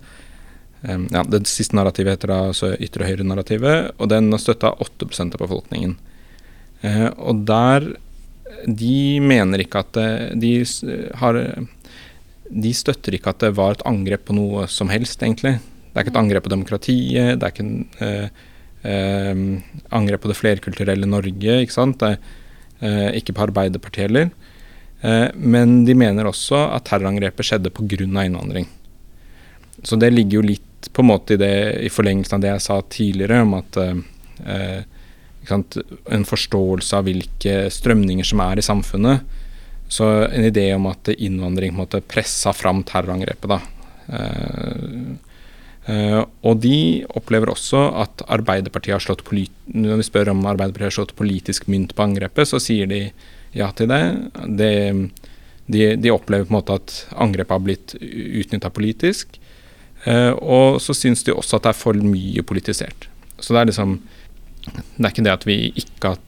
ja, 0.83 1.23
Det 1.29 1.43
siste 1.49 1.77
narrativet 1.77 2.17
heter 2.17 2.33
da 2.33 2.39
altså 2.51 2.73
ytre 2.81 3.09
høyre-narrativet, 3.09 3.91
og 3.99 4.09
den 4.13 4.31
har 4.33 4.41
støtta 4.41 4.73
8% 4.81 5.37
av 5.37 5.43
befolkningen. 5.43 5.97
Eh, 6.81 7.11
og 7.19 7.45
der 7.49 7.97
De 8.67 9.21
mener 9.23 9.63
ikke 9.63 9.79
at 9.79 9.93
det, 9.95 10.41
de 10.43 10.65
har 11.21 11.37
De 12.51 12.73
støtter 12.75 13.15
ikke 13.15 13.31
at 13.31 13.45
det 13.45 13.55
var 13.55 13.77
et 13.77 13.87
angrep 13.87 14.25
på 14.27 14.35
noe 14.35 14.67
som 14.67 14.89
helst, 14.91 15.23
egentlig. 15.23 15.61
Det 15.61 15.97
er 15.97 16.05
ikke 16.05 16.15
et 16.17 16.23
angrep 16.23 16.45
på 16.45 16.55
demokratiet, 16.55 17.39
det 17.39 17.47
er 17.47 17.53
ikke 17.53 17.67
en 17.67 17.87
eh, 18.01 18.29
eh, 18.83 19.45
angrep 19.93 20.25
på 20.25 20.33
det 20.33 20.39
flerkulturelle 20.39 21.07
Norge, 21.07 21.61
ikke 21.63 21.77
sant. 21.77 22.01
Det 22.03 22.19
eh, 22.81 23.11
ikke 23.21 23.37
på 23.37 23.45
Arbeiderpartiet 23.47 24.09
heller. 24.09 24.31
Eh, 25.01 25.29
men 25.35 25.85
de 25.87 25.97
mener 25.97 26.29
også 26.29 26.59
at 26.75 26.89
terrorangrepet 26.89 27.47
skjedde 27.47 27.73
pga. 27.73 28.05
innvandring. 28.25 28.67
Så 29.83 29.97
det 29.97 30.13
ligger 30.13 30.41
jo 30.41 30.49
litt 30.49 30.70
på 30.93 31.03
en 31.03 31.11
måte 31.11 31.35
i, 31.35 31.41
det, 31.41 31.53
i 31.85 31.91
forlengelsen 31.93 32.39
av 32.39 32.45
det 32.45 32.55
jeg 32.55 32.65
sa 32.65 32.81
tidligere, 32.89 33.43
om 33.45 33.55
at 33.59 33.77
eh, 33.81 34.81
en 35.51 36.27
forståelse 36.29 36.97
av 36.97 37.09
hvilke 37.09 37.55
strømninger 37.73 38.27
som 38.27 38.43
er 38.45 38.61
i 38.61 38.65
samfunnet. 38.65 39.25
Så 39.91 40.07
en 40.29 40.47
idé 40.47 40.69
om 40.77 40.87
at 40.87 41.11
innvandring 41.17 41.73
på 41.73 41.81
en 41.81 41.83
måte 41.83 42.01
pressa 42.07 42.53
fram 42.55 42.85
terrorangrepet. 42.87 43.51
da. 43.51 43.61
Uh, 45.91 46.23
og 46.47 46.61
de 46.63 47.03
opplever 47.17 47.51
også 47.51 47.81
at 47.99 48.23
Arbeiderpartiet 48.31 48.95
har 48.95 49.03
slått 49.03 49.25
Når 49.73 49.97
vi 49.97 50.07
spør 50.07 50.31
om 50.31 50.45
Arbeiderpartiet 50.47 50.91
har 50.91 50.99
slått 50.99 51.17
politisk 51.17 51.67
mynt 51.67 51.95
på 51.97 52.05
angrepet, 52.05 52.47
så 52.47 52.61
sier 52.61 52.87
de 52.87 53.11
ja 53.57 53.71
til 53.73 53.89
det. 53.91 54.31
det 54.47 54.75
de, 55.71 55.97
de, 55.97 56.11
opplever 56.11 56.45
på 56.45 56.53
en 56.53 56.59
måte 56.59 56.77
at 56.79 56.95
angrepet 57.15 57.55
har 57.55 57.65
blitt 57.65 57.95
utnytta 58.01 58.71
politisk. 58.71 59.40
Uh, 60.07 60.33
og 60.41 60.81
så 60.81 60.97
syns 60.97 61.25
de 61.27 61.35
også 61.35 61.59
at 61.59 61.69
det 61.69 61.75
er 61.75 61.81
for 61.81 61.99
mye 62.01 62.45
politisert. 62.47 63.09
Så 63.41 63.55
det 63.55 63.61
er 63.61 63.71
liksom 63.71 64.01
Det 64.61 65.05
er 65.07 65.11
ikke 65.11 65.25
det 65.25 65.33
at 65.33 65.47
vi 65.49 65.57
ikke 65.81 66.13
har 66.13 66.19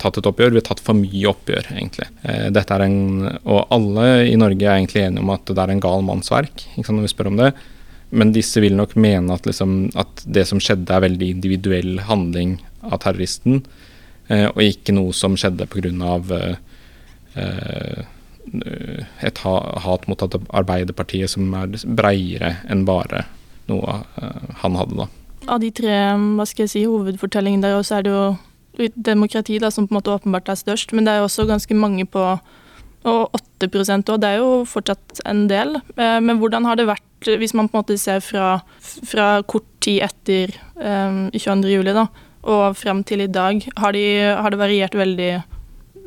tatt 0.00 0.16
et 0.16 0.26
oppgjør, 0.28 0.52
vi 0.52 0.60
har 0.60 0.66
tatt 0.68 0.80
for 0.84 0.96
mye 0.96 1.28
oppgjør, 1.28 1.72
egentlig. 1.74 2.08
Uh, 2.24 2.48
dette 2.52 2.76
er 2.76 2.84
en, 2.86 3.26
og 3.44 3.66
alle 3.74 4.06
i 4.28 4.36
Norge 4.40 4.64
er 4.64 4.78
egentlig 4.78 5.04
enige 5.04 5.24
om 5.24 5.34
at 5.34 5.48
det 5.48 5.64
er 5.64 5.74
en 5.74 5.82
gal 5.84 6.04
manns 6.04 6.32
verk, 6.32 6.64
når 6.76 7.04
vi 7.04 7.12
spør 7.12 7.32
om 7.32 7.40
det. 7.40 7.52
Men 8.10 8.32
disse 8.32 8.60
vil 8.64 8.76
nok 8.76 8.94
mene 9.00 9.34
at, 9.36 9.46
liksom, 9.48 9.90
at, 9.98 10.22
det 10.24 10.46
som 10.48 10.60
skjedde, 10.62 10.88
er 10.94 11.04
veldig 11.04 11.32
individuell 11.36 11.98
handling 12.08 12.56
av 12.86 13.02
terroristen, 13.04 13.60
eh, 14.32 14.46
og 14.48 14.62
ikke 14.64 14.94
noe 14.96 15.12
som 15.16 15.36
skjedde 15.38 15.68
pga. 15.68 15.92
Eh, 16.38 16.54
eh, 17.42 18.06
et 19.24 19.42
hat 19.44 20.06
mot 20.08 20.22
Arbeiderpartiet 20.26 21.32
som 21.32 21.52
er 21.56 21.74
breiere 21.98 22.56
enn 22.68 22.86
bare 22.88 23.24
noe 23.68 24.00
eh, 24.20 24.52
han 24.62 24.78
hadde, 24.78 25.04
da. 25.04 25.08
Av 25.48 25.60
de 25.62 25.70
tre 25.72 25.96
hva 26.36 26.46
skal 26.48 26.66
jeg 26.66 26.74
si, 26.74 26.84
hovedfortellingene 26.88 27.64
der 27.64 27.78
også 27.78 27.98
er 27.98 28.06
det 28.06 28.14
jo 28.14 28.92
demokrati 28.94 29.58
da, 29.62 29.72
som 29.74 29.88
på 29.88 29.94
en 29.94 29.98
måte 29.98 30.14
åpenbart 30.14 30.50
er 30.52 30.60
størst, 30.60 30.94
men 30.94 31.06
det 31.06 31.14
er 31.14 31.22
jo 31.22 31.28
også 31.28 31.48
ganske 31.48 31.76
mange 31.78 32.06
på 32.08 32.24
og 33.06 33.36
8% 33.62 34.10
òg, 34.10 34.18
det 34.20 34.28
er 34.28 34.40
jo 34.42 34.64
fortsatt 34.66 35.20
en 35.28 35.44
del. 35.50 35.76
Eh, 35.96 36.18
men 36.24 36.40
hvordan 36.40 36.66
har 36.66 36.78
det 36.78 36.88
vært, 36.88 37.04
hvis 37.40 37.54
man 37.56 37.68
på 37.70 37.78
en 37.78 37.84
måte 37.84 37.98
ser 38.00 38.22
fra, 38.24 38.58
fra 39.06 39.28
kort 39.46 39.68
tid 39.84 40.02
etter 40.08 40.52
um, 40.74 41.28
eh, 41.30 41.38
22.07. 41.38 41.92
da, 41.94 42.08
og 42.48 42.78
frem 42.78 43.04
til 43.06 43.22
i 43.24 43.30
dag, 43.30 43.62
har, 43.78 43.94
de, 43.94 44.04
har, 44.34 44.50
det 44.50 44.60
variert 44.60 44.98
veldig 44.98 45.30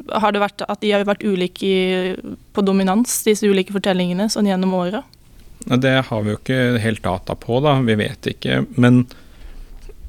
Har 0.10 0.34
det 0.34 0.41
vært 0.41 0.63
at 0.67 0.81
de 0.81 0.91
har 0.93 1.05
vært 1.08 1.24
ulike 1.24 2.17
på 2.53 2.63
dominans, 2.65 3.22
disse 3.27 3.48
ulike 3.48 3.75
fortellingene, 3.75 4.29
sånn 4.31 4.50
gjennom 4.50 4.75
åra? 4.77 5.03
Det 5.65 5.98
har 6.08 6.22
vi 6.24 6.34
jo 6.34 6.39
ikke 6.39 6.62
helt 6.81 7.03
data 7.05 7.36
på, 7.38 7.60
da. 7.63 7.77
Vi 7.86 7.96
vet 8.00 8.31
ikke. 8.34 8.63
Men 8.75 9.03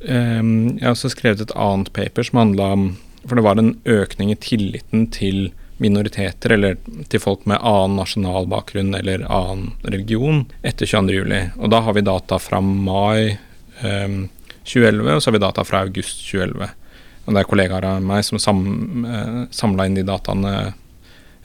um, 0.09 0.53
jeg 0.79 0.87
har 0.87 0.95
også 0.95 1.13
skrevet 1.13 1.45
et 1.45 1.57
annet 1.57 1.93
paper 1.97 2.29
som 2.29 2.41
handla 2.41 2.75
om 2.77 2.87
For 3.23 3.39
det 3.39 3.45
var 3.47 3.61
en 3.61 3.77
økning 3.87 4.33
i 4.33 4.41
tilliten 4.41 5.07
til 5.15 5.53
minoriteter 5.83 6.55
eller 6.57 6.77
til 7.11 7.23
folk 7.23 7.45
med 7.47 7.63
annen 7.63 7.95
nasjonal 8.01 8.49
bakgrunn 8.51 8.95
eller 8.99 9.23
annen 9.27 9.73
religion 9.87 10.45
etter 10.67 10.87
22.07. 10.91 11.59
Og 11.59 11.71
da 11.71 11.83
har 11.87 11.95
vi 11.95 12.05
data 12.07 12.39
fra 12.43 12.59
mai 12.63 13.39
um, 13.83 14.29
2011, 14.67 15.15
og 15.15 15.23
så 15.23 15.31
har 15.31 15.37
vi 15.37 15.43
data 15.43 15.65
fra 15.67 15.85
august 15.87 16.25
2011. 16.27 16.71
Og 17.25 17.35
det 17.35 17.43
er 17.43 17.49
kollegaer 17.49 17.87
av 17.87 18.03
meg 18.03 18.25
som 18.27 18.41
sam, 18.43 18.63
eh, 19.07 19.43
samla 19.55 19.87
inn 19.87 19.99
de 19.99 20.07
dataene 20.07 20.73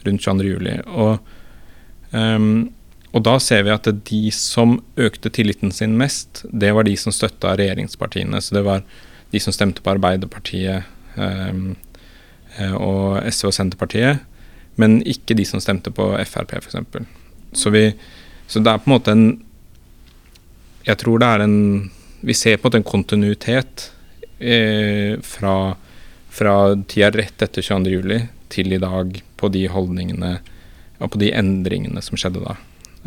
rundt 0.07 0.23
22.07. 0.25 0.81
Og, 0.87 1.19
um, 2.11 2.69
og 3.13 3.23
da 3.25 3.35
ser 3.41 3.65
vi 3.65 3.73
at 3.73 3.89
de 4.09 4.21
som 4.35 4.77
økte 4.97 5.31
tilliten 5.33 5.71
sin 5.73 5.97
mest, 5.99 6.45
det 6.51 6.73
var 6.73 6.87
de 6.87 6.95
som 6.97 7.13
støtta 7.13 7.55
regjeringspartiene. 7.59 8.41
Så 8.41 8.57
det 8.57 8.63
var 8.67 8.85
de 9.31 9.41
som 9.43 9.53
stemte 9.53 9.83
på 9.83 9.93
Arbeiderpartiet, 9.93 10.87
um, 11.17 11.75
og 12.57 13.21
SV 13.29 13.51
og 13.51 13.53
Senterpartiet, 13.53 14.23
men 14.81 14.99
ikke 15.05 15.35
de 15.37 15.45
som 15.45 15.61
stemte 15.61 15.91
på 15.93 16.09
Frp, 16.25 16.55
f.eks. 16.57 16.79
Så, 17.53 17.71
så 18.47 18.61
det 18.63 18.71
er 18.71 18.81
på 18.81 18.89
en 18.89 18.95
måte 18.95 19.13
en 19.13 19.27
Jeg 20.87 20.99
tror 21.01 21.19
det 21.19 21.27
er 21.27 21.43
en 21.45 21.91
Vi 22.21 22.33
ser 22.35 22.57
på 22.57 22.67
en 22.67 22.69
måte 22.69 22.79
en 22.81 22.91
kontinuitet 22.91 23.87
eh, 24.39 25.17
fra, 25.23 25.75
fra 26.29 26.55
tida 26.87 27.11
rett 27.15 27.41
etter 27.41 27.61
22.07. 27.61 28.27
til 28.53 28.73
i 28.73 28.79
dag 28.79 29.19
på 29.37 29.49
de 29.51 29.65
holdningene 29.67 30.37
og 30.97 31.11
på 31.13 31.19
de 31.21 31.33
endringene 31.35 32.01
som 32.01 32.17
skjedde 32.17 32.43
da. 32.45 32.55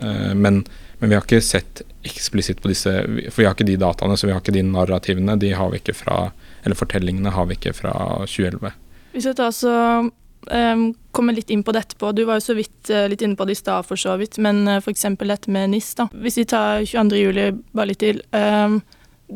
Eh, 0.03 0.35
men, 0.35 0.63
men, 0.99 1.09
vi 1.09 1.17
har 1.17 1.25
ikke 1.25 1.43
sett 1.45 1.83
eksplisitt 2.07 2.63
på 2.63 2.71
disse 2.71 2.93
For 3.29 3.43
vi 3.43 3.49
har 3.49 3.57
ikke 3.57 3.69
de 3.69 3.81
dataene, 3.81 4.17
så 4.17 4.29
vi 4.29 4.35
har 4.35 4.41
ikke 4.43 4.55
de 4.57 4.65
narrativene. 4.65 5.37
De 5.41 5.53
har 5.57 5.73
vi 5.73 5.81
ikke 5.83 5.97
fra 5.97 6.31
Eller 6.65 6.79
fortellingene 6.79 7.33
har 7.35 7.49
vi 7.49 7.59
ikke 7.59 7.75
fra 7.77 7.93
2011. 8.29 8.73
Hvis 9.13 9.27
jeg 9.27 9.37
tar 9.37 9.53
så 9.57 9.75
um, 10.47 10.85
kommer 11.11 11.35
litt 11.35 11.51
inn 11.51 11.65
på 11.67 11.75
det 11.75 11.85
etterpå. 11.85 12.13
Du 12.15 12.25
var 12.29 12.39
jo 12.39 12.45
så 12.45 12.57
vidt 12.59 12.93
uh, 12.93 13.07
litt 13.11 13.25
inne 13.25 13.37
på 13.37 13.47
det 13.49 13.57
i 13.57 13.61
stad, 13.61 13.89
for 13.89 14.01
så 14.01 14.17
vidt. 14.21 14.39
Men 14.43 14.63
uh, 14.69 14.79
f.eks. 14.79 15.07
dette 15.19 15.53
med 15.53 15.73
NIS. 15.75 15.95
da. 15.99 16.07
Hvis 16.13 16.39
vi 16.41 16.47
tar 16.53 16.85
22.07. 16.87 17.61
bare 17.73 17.91
litt 17.91 18.03
til. 18.05 18.23
Um, 18.31 18.81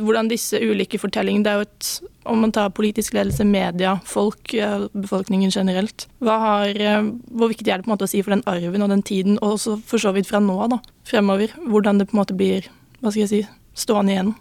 hvordan 0.00 0.30
disse 0.30 0.58
ulike 0.58 0.98
fortellingene 1.00 1.44
Det 1.44 1.52
er 1.52 1.60
jo 1.60 1.66
et 1.68 1.90
Om 2.24 2.40
man 2.40 2.52
tar 2.56 2.70
politisk 2.72 3.14
ledelse, 3.14 3.44
media, 3.44 3.98
folk, 4.08 4.54
uh, 4.56 4.86
befolkningen 4.96 5.50
generelt. 5.52 6.06
Hva 6.24 6.38
har, 6.40 6.70
uh, 6.72 7.10
hvor 7.28 7.50
viktig 7.52 7.68
er 7.68 7.82
det 7.82 7.84
på 7.84 7.90
en 7.90 7.94
måte 7.96 8.08
å 8.08 8.12
si 8.14 8.22
for 8.24 8.32
den 8.32 8.44
arven 8.48 8.86
og 8.86 8.88
den 8.88 9.02
tiden, 9.04 9.36
og 9.42 9.58
også 9.58 9.76
for 9.84 10.00
så 10.00 10.14
vidt 10.16 10.30
fra 10.30 10.40
nå 10.40 10.56
da, 10.72 10.78
fremover? 11.04 11.52
Hvordan 11.68 12.00
det 12.00 12.08
på 12.08 12.16
en 12.16 12.22
måte 12.22 12.38
blir 12.38 12.70
hva 13.04 13.12
skal 13.12 13.26
jeg 13.26 13.32
si, 13.34 13.42
stående 13.76 14.14
igjen? 14.14 14.32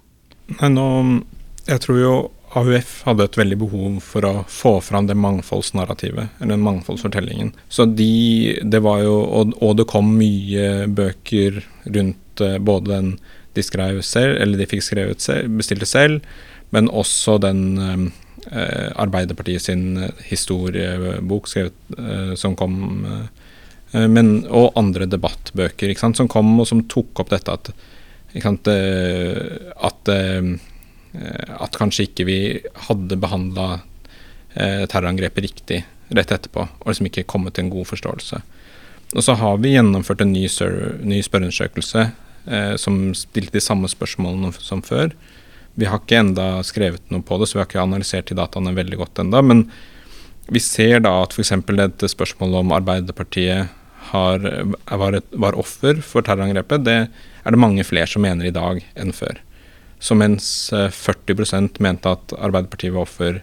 Nei, 0.61 0.69
nå, 0.71 0.87
jeg 1.67 1.83
tror 1.83 1.99
jo 1.99 2.13
AUF 2.55 3.01
hadde 3.07 3.25
et 3.27 3.37
veldig 3.37 3.57
behov 3.59 3.99
for 4.05 4.27
å 4.29 4.33
få 4.47 4.77
fram 4.85 5.07
det 5.09 5.17
mangfoldsnarrativet, 5.19 6.37
eller 6.39 6.55
den 6.55 6.63
mangfoldsfortellingen. 6.63 7.51
Så 7.67 7.89
de, 7.89 8.59
det 8.63 8.83
var 8.85 9.01
jo, 9.03 9.17
og, 9.25 9.55
og, 9.59 9.75
det 9.79 9.89
kom 9.89 10.13
mye 10.15 10.87
bøker 10.87 11.63
rundt 11.89 12.43
uh, 12.45 12.59
både 12.63 12.93
den 12.93 13.15
de 13.55 13.63
skrev 13.65 14.01
selv, 14.05 14.37
eller 14.41 14.59
de 14.59 14.67
fikk 14.69 14.83
skrevet 14.85 15.23
selv, 15.23 15.53
bestilte 15.59 15.89
selv, 15.89 16.25
men 16.73 16.89
også 16.89 17.37
den 17.43 17.63
eh, 17.79 18.89
Arbeiderpartiet 18.99 19.63
sin 19.63 20.03
historiebok 20.27 21.47
skrevet, 21.47 21.75
eh, 21.97 22.33
som 22.39 22.57
kom 22.59 22.75
men, 23.93 24.29
og 24.49 24.73
andre 24.79 25.05
debattbøker 25.05 25.91
sant, 25.99 26.17
som 26.17 26.25
kom 26.25 26.55
og 26.57 26.65
som 26.65 26.79
tok 26.89 27.19
opp 27.21 27.29
dette 27.29 27.53
at, 27.53 27.67
sant, 28.41 28.65
at 28.73 30.09
Eh, 31.13 31.61
at 31.61 31.77
kanskje 31.77 32.07
ikke 32.07 32.25
vi 32.25 32.37
hadde 32.87 33.19
behandla 33.21 33.67
eh, 34.57 34.85
terrorangrepet 34.89 35.45
riktig 35.45 35.83
rett 36.13 36.33
etterpå, 36.33 36.65
og 36.65 36.89
liksom 36.89 37.09
ikke 37.09 37.27
kommet 37.29 37.55
til 37.55 37.67
en 37.67 37.73
god 37.73 37.87
forståelse. 37.89 38.41
Og 39.13 39.21
så 39.25 39.35
har 39.37 39.59
vi 39.61 39.75
gjennomført 39.75 40.23
en 40.25 40.33
ny, 40.33 40.47
ny 41.05 41.21
spørreundersøkelse 41.25 42.07
eh, 42.47 42.75
som 42.81 42.99
stilte 43.17 43.57
de 43.57 43.63
samme 43.63 43.89
spørsmålene 43.91 44.53
som 44.57 44.83
før. 44.85 45.13
Vi 45.79 45.87
har 45.89 46.01
ikke 46.01 46.19
enda 46.21 46.47
skrevet 46.65 47.01
noe 47.13 47.25
på 47.25 47.39
det, 47.39 47.49
så 47.49 47.57
vi 47.57 47.63
har 47.63 47.69
ikke 47.69 47.83
analysert 47.83 48.29
de 48.29 48.37
dataene 48.37 48.75
veldig 48.77 48.99
godt 48.99 49.23
enda, 49.23 49.41
Men 49.41 49.67
vi 50.51 50.59
ser 50.59 50.99
da 50.99 51.21
at 51.23 51.33
f.eks. 51.33 51.53
dette 51.71 52.09
spørsmålet 52.11 52.59
om 52.59 52.73
Arbeiderpartiet 52.75 53.71
har, 54.11 54.43
var, 54.91 55.15
et, 55.15 55.25
var 55.31 55.55
offer 55.55 56.01
for 56.03 56.25
terrorangrepet, 56.25 56.83
det 56.83 56.97
er 57.07 57.55
det 57.55 57.59
mange 57.59 57.85
flere 57.87 58.09
som 58.09 58.23
mener 58.25 58.49
i 58.49 58.55
dag 58.55 58.83
enn 58.99 59.15
før. 59.15 59.39
Så 60.03 60.17
mens 60.19 60.45
40 60.73 61.47
eh, 61.47 61.69
mente 61.79 62.11
at 62.11 62.35
Arbeiderpartiet 62.35 62.93
var 62.93 63.07
offer 63.07 63.39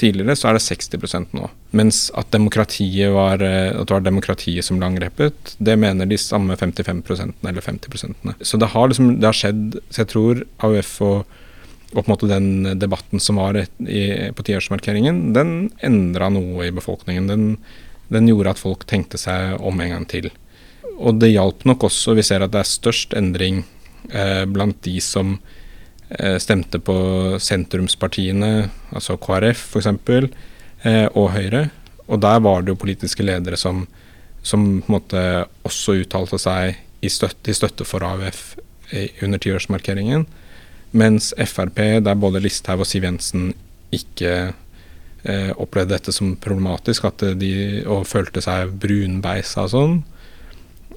tidligere, 0.00 0.36
så 0.38 0.50
er 0.50 0.56
det 0.56 0.64
60% 0.64 1.36
nå. 1.36 1.48
Mens 1.76 2.04
at, 2.18 2.32
var, 2.32 3.42
eh, 3.42 3.70
at 3.70 3.88
det 3.88 3.94
var 3.94 4.04
demokratiet 4.04 4.66
som 4.66 4.78
ble 4.78 4.88
angrepet, 4.90 5.54
det 5.58 5.76
mener 5.80 6.08
de 6.08 6.18
samme 6.20 6.56
55% 6.56 7.46
eller 7.48 7.60
50% 7.60 8.34
Så 8.40 8.60
det 8.60 8.72
har, 8.74 8.88
liksom, 8.88 9.14
det 9.20 9.28
har 9.28 9.38
skjedd 9.38 9.78
Så 9.90 10.02
jeg 10.02 10.10
tror 10.12 10.42
AUF 10.58 10.92
og, 11.02 11.38
og 11.92 12.26
den 12.28 12.78
debatten 12.80 13.20
som 13.20 13.36
var 13.36 13.58
i, 13.58 14.02
på 14.32 14.46
tiårsmarkeringen, 14.48 15.32
den 15.36 15.70
endra 15.84 16.30
noe 16.32 16.68
i 16.68 16.74
befolkningen. 16.74 17.28
Den, 17.28 17.56
den 18.08 18.28
gjorde 18.28 18.54
at 18.54 18.62
folk 18.62 18.86
tenkte 18.88 19.20
seg 19.20 19.60
om 19.60 19.80
en 19.80 19.92
gang 19.96 20.06
til. 20.08 20.30
Og 20.98 21.18
det 21.20 21.32
hjalp 21.32 21.66
nok 21.68 21.88
også. 21.88 22.16
Vi 22.16 22.24
ser 22.26 22.44
at 22.44 22.52
det 22.54 22.62
er 22.62 22.70
størst 22.70 23.14
endring 23.18 23.64
eh, 24.10 24.44
blant 24.48 24.80
de 24.86 24.98
som 25.04 25.36
stemte 26.42 26.80
på 26.82 26.94
sentrumspartiene, 27.40 28.68
altså 28.92 29.16
KrF 29.20 29.62
f.eks., 29.72 29.88
eh, 30.84 31.06
og 31.14 31.32
Høyre. 31.36 31.68
Og 32.08 32.20
der 32.20 32.42
var 32.44 32.62
det 32.62 32.74
jo 32.74 32.80
politiske 32.82 33.24
ledere 33.24 33.56
som, 33.56 33.86
som 34.42 34.66
på 34.82 34.90
en 34.90 34.96
måte 34.98 35.24
også 35.64 35.96
uttalte 36.02 36.40
seg 36.42 36.76
i 37.02 37.10
støtte, 37.10 37.50
i 37.50 37.56
støtte 37.56 37.86
for 37.88 38.04
AUF 38.04 38.52
under 39.24 39.40
tiårsmarkeringen. 39.40 40.26
Mens 40.92 41.32
Frp, 41.48 41.78
der 42.04 42.20
både 42.20 42.42
Listhaug 42.44 42.84
og 42.84 42.88
Siv 42.88 43.06
Jensen 43.06 43.52
ikke 43.92 44.52
eh, 44.52 45.52
opplevde 45.56 45.94
dette 45.94 46.12
som 46.12 46.34
problematisk, 46.36 47.06
at 47.08 47.24
de, 47.40 47.54
og 47.88 48.04
følte 48.10 48.42
seg 48.44 48.74
brunbeisa 48.82 49.64
og 49.64 49.72
sånn, 49.72 50.00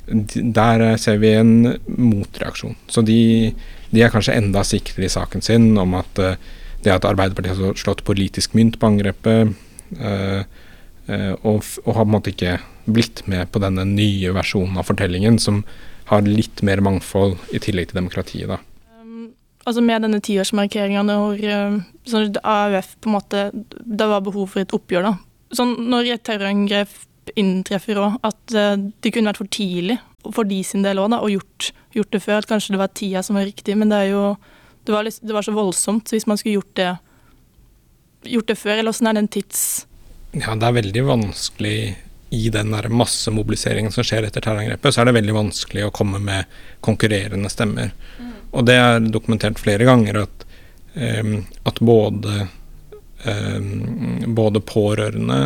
der 0.06 0.84
ser 1.02 1.18
vi 1.24 1.32
en 1.34 1.56
motreaksjon. 1.88 2.76
Så 2.92 3.02
de 3.02 3.54
de 3.96 4.04
er 4.04 4.12
kanskje 4.14 4.36
enda 4.36 4.64
sikrere 4.68 5.08
i 5.08 5.14
saken 5.14 5.44
sin 5.46 5.72
om 5.80 5.96
at 5.98 6.22
uh, 6.22 6.36
det 6.86 6.94
at 6.94 7.08
Arbeiderpartiet 7.08 7.58
har 7.58 7.80
slått 7.80 8.04
politisk 8.06 8.54
mynt 8.58 8.78
på 8.82 8.92
angrepet, 8.92 9.56
uh, 9.98 10.42
uh, 11.10 11.34
og, 11.42 11.64
og, 11.86 11.92
har 11.96 12.04
på 12.04 12.08
en 12.10 12.14
måte 12.14 12.34
ikke 12.34 12.58
blitt 12.86 13.24
med 13.32 13.50
på 13.50 13.62
denne 13.64 13.88
nye 13.90 14.34
versjonen 14.36 14.78
av 14.78 14.86
fortellingen 14.90 15.40
som 15.42 15.64
har 16.12 16.28
litt 16.28 16.62
mer 16.62 16.84
mangfold 16.86 17.40
i 17.56 17.62
tillegg 17.64 17.90
til 17.90 18.02
demokratiet, 18.02 18.52
da. 18.52 18.60
Um, 19.02 19.32
altså 19.66 19.82
med 19.82 20.06
denne 20.06 20.22
tiårsmarkeringa 20.22 21.02
når 21.08 21.42
sånn 22.06 22.38
AUF 22.44 22.92
på 23.02 23.10
en 23.10 23.16
måte 23.16 23.48
Det 23.56 24.06
var 24.12 24.22
behov 24.22 24.52
for 24.54 24.62
et 24.62 24.76
oppgjør, 24.76 25.10
da. 25.10 25.16
Sånn 25.56 25.74
når 25.90 26.14
et 26.14 26.26
terrorangrep 26.28 26.94
inntreffer 27.34 28.00
òg, 28.02 28.20
at 28.26 28.56
uh, 28.58 28.76
det 29.02 29.14
kunne 29.14 29.32
vært 29.32 29.42
for 29.42 29.52
tidlig 29.52 29.98
for 30.34 30.48
de 30.48 30.62
sin 30.66 30.86
del 30.86 31.00
òg, 31.02 31.14
og 31.18 31.30
gjort, 31.30 31.72
gjort, 31.94 32.12
det 32.14 32.22
før. 32.24 32.40
At 32.42 32.50
kanskje 32.50 32.76
det 32.76 32.82
var 32.82 32.94
tida 32.98 33.24
som 33.26 33.38
var 33.38 33.48
riktig, 33.48 33.78
men 33.78 33.92
det 33.94 34.06
er 34.06 34.14
jo 34.14 34.36
Det 34.86 34.94
var, 34.94 35.04
det 35.04 35.34
var 35.34 35.42
så 35.42 35.52
voldsomt. 35.52 36.08
Så 36.08 36.14
hvis 36.14 36.28
man 36.30 36.38
skulle 36.38 36.60
gjort 36.60 36.76
det, 36.78 36.92
gjort 38.30 38.48
det 38.48 38.56
før, 38.56 38.78
eller 38.78 38.94
åssen 38.94 39.08
er 39.08 39.16
den 39.18 39.28
tids... 39.28 39.88
Ja, 40.36 40.54
det 40.54 40.68
er 40.68 40.76
veldig 40.76 41.04
vanskelig 41.08 41.96
i 42.30 42.50
den 42.54 42.70
der 42.72 42.90
massemobiliseringen 42.90 43.92
som 43.92 44.06
skjer 44.06 44.28
etter 44.28 44.44
terrorangrepet, 44.46 44.94
så 44.94 45.02
er 45.02 45.10
det 45.10 45.16
veldig 45.18 45.34
vanskelig 45.34 45.88
å 45.88 45.94
komme 45.96 46.20
med 46.22 46.52
konkurrerende 46.86 47.50
stemmer. 47.50 47.96
Mm. 48.20 48.32
Og 48.52 48.68
det 48.70 48.76
er 48.78 49.10
dokumentert 49.10 49.62
flere 49.62 49.88
ganger 49.88 50.22
at, 50.26 50.46
um, 50.94 51.36
at 51.66 51.82
både, 51.82 52.48
um, 53.26 54.36
både 54.38 54.62
pårørende 54.62 55.40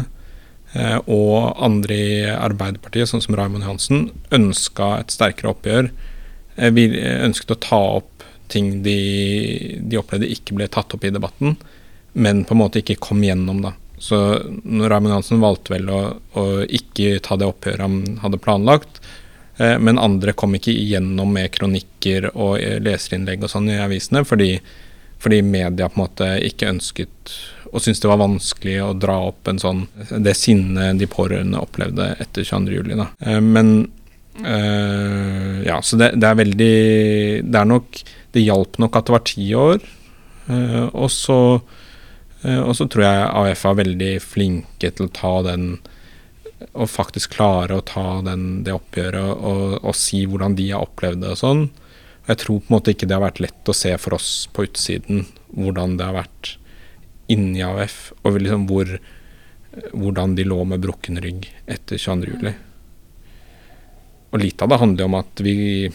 og 1.10 1.58
andre 1.66 1.96
i 1.98 2.18
Arbeiderpartiet, 2.30 3.10
sånn 3.10 3.24
som 3.26 3.34
Raymond 3.34 3.66
Johansen, 3.66 4.04
ønska 4.36 5.00
et 5.00 5.16
sterkere 5.16 5.56
oppgjør. 5.56 5.90
Uh, 6.60 6.70
vi 6.76 6.92
ønsket 6.94 7.56
å 7.56 7.62
ta 7.64 7.80
opp 7.98 8.26
ting 8.50 8.84
de, 8.86 9.80
de 9.82 10.00
opplevde 10.00 10.30
ikke 10.30 10.58
ble 10.58 10.68
tatt 10.72 10.94
opp 10.94 11.06
i 11.06 11.14
debatten, 11.14 11.56
men 12.14 12.44
på 12.46 12.56
en 12.56 12.62
måte 12.64 12.82
ikke 12.82 13.00
kom 13.02 13.22
gjennom, 13.24 13.62
da. 13.66 13.76
Så 14.00 14.18
Raymond 14.64 15.12
Hansen 15.12 15.42
valgte 15.44 15.76
vel 15.76 15.90
å, 15.92 16.02
å, 16.40 16.44
ikke 16.64 17.20
ta 17.24 17.36
det 17.38 17.50
oppgjøret 17.50 17.84
han 17.84 18.20
hadde 18.24 18.40
planlagt. 18.42 19.02
Eh, 19.60 19.76
men 19.80 20.00
andre 20.00 20.34
kom 20.34 20.56
ikke 20.56 20.72
igjennom 20.72 21.34
med 21.36 21.52
kronikker 21.56 22.32
og 22.32 22.62
eh, 22.64 22.78
leserinnlegg 22.84 23.44
og 23.44 23.52
sånn 23.52 23.68
i 23.74 23.80
avisene, 23.84 24.24
fordi, 24.28 24.54
fordi, 25.20 25.42
media 25.44 25.90
på 25.92 26.00
en 26.00 26.06
måte 26.06 26.30
ikke 26.48 26.72
ønsket 26.72 27.36
og 27.70 27.84
syntes 27.84 28.02
det 28.02 28.10
var 28.10 28.22
vanskelig 28.22 28.78
å 28.82 28.94
dra 28.98 29.18
opp 29.30 29.50
en 29.50 29.62
sånn, 29.62 29.84
det 30.10 30.34
sinnet 30.38 31.00
de 31.00 31.08
pårørende 31.10 31.62
opplevde 31.62 32.12
etter 32.24 32.48
22.07. 32.48 33.04
Eh, 33.04 33.42
men 33.46 33.74
øh, 34.42 35.60
ja, 35.68 35.78
så 35.86 36.00
det, 36.00 36.16
det, 36.18 36.30
er 36.30 36.40
veldig 36.40 36.76
Det 37.46 37.60
er 37.60 37.68
nok 37.70 38.02
Det 38.34 38.46
hjalp 38.46 38.80
nok 38.82 38.98
at 38.98 39.10
det 39.10 39.16
var 39.16 39.28
ti 39.28 39.46
år. 39.58 39.86
Øh, 40.50 40.88
og 40.88 41.12
så 41.14 41.40
øh, 41.60 42.62
og 42.64 42.74
så 42.78 42.90
tror 42.90 43.06
jeg 43.06 43.30
AF 43.44 43.66
er 43.66 43.82
veldig 43.84 44.14
flinke 44.24 44.94
til 44.96 45.10
å 45.10 45.14
ta 45.14 45.36
den 45.52 45.72
og 46.76 46.90
faktisk 46.92 47.38
klare 47.38 47.78
å 47.80 47.84
ta 47.88 48.20
den, 48.26 48.66
det 48.66 48.74
oppgjøret 48.76 49.30
og, 49.48 49.78
og, 49.80 49.94
si 49.96 50.26
hvordan 50.28 50.58
de 50.58 50.66
har 50.74 50.84
opplevd 50.84 51.24
det 51.24 51.30
og 51.32 51.40
sånn. 51.40 51.62
Jeg 52.28 52.42
tror 52.42 52.60
på 52.60 52.68
en 52.68 52.76
måte 52.76 52.94
ikke 52.94 53.08
det 53.08 53.16
har 53.16 53.24
vært 53.24 53.40
lett 53.46 53.72
å 53.72 53.76
se 53.76 53.94
for 54.02 54.18
oss 54.18 54.34
på 54.54 54.66
utsiden 54.68 55.24
hvordan 55.56 55.96
det 55.98 56.10
har 56.10 56.18
vært 56.20 56.58
inni 57.30 57.62
AUF, 57.66 58.12
og 58.26 58.40
liksom 58.42 58.66
hvor, 58.70 58.96
hvordan 59.94 60.36
de 60.38 60.48
lå 60.48 60.64
med 60.68 60.82
brukken 60.84 61.22
rygg 61.22 61.48
etter 61.70 62.02
22.07. 62.02 62.54
Og 64.30 64.44
litt 64.44 64.62
av 64.62 64.70
det 64.72 64.82
handler 64.82 65.10
om 65.10 65.18
at 65.18 65.42
vi 65.42 65.90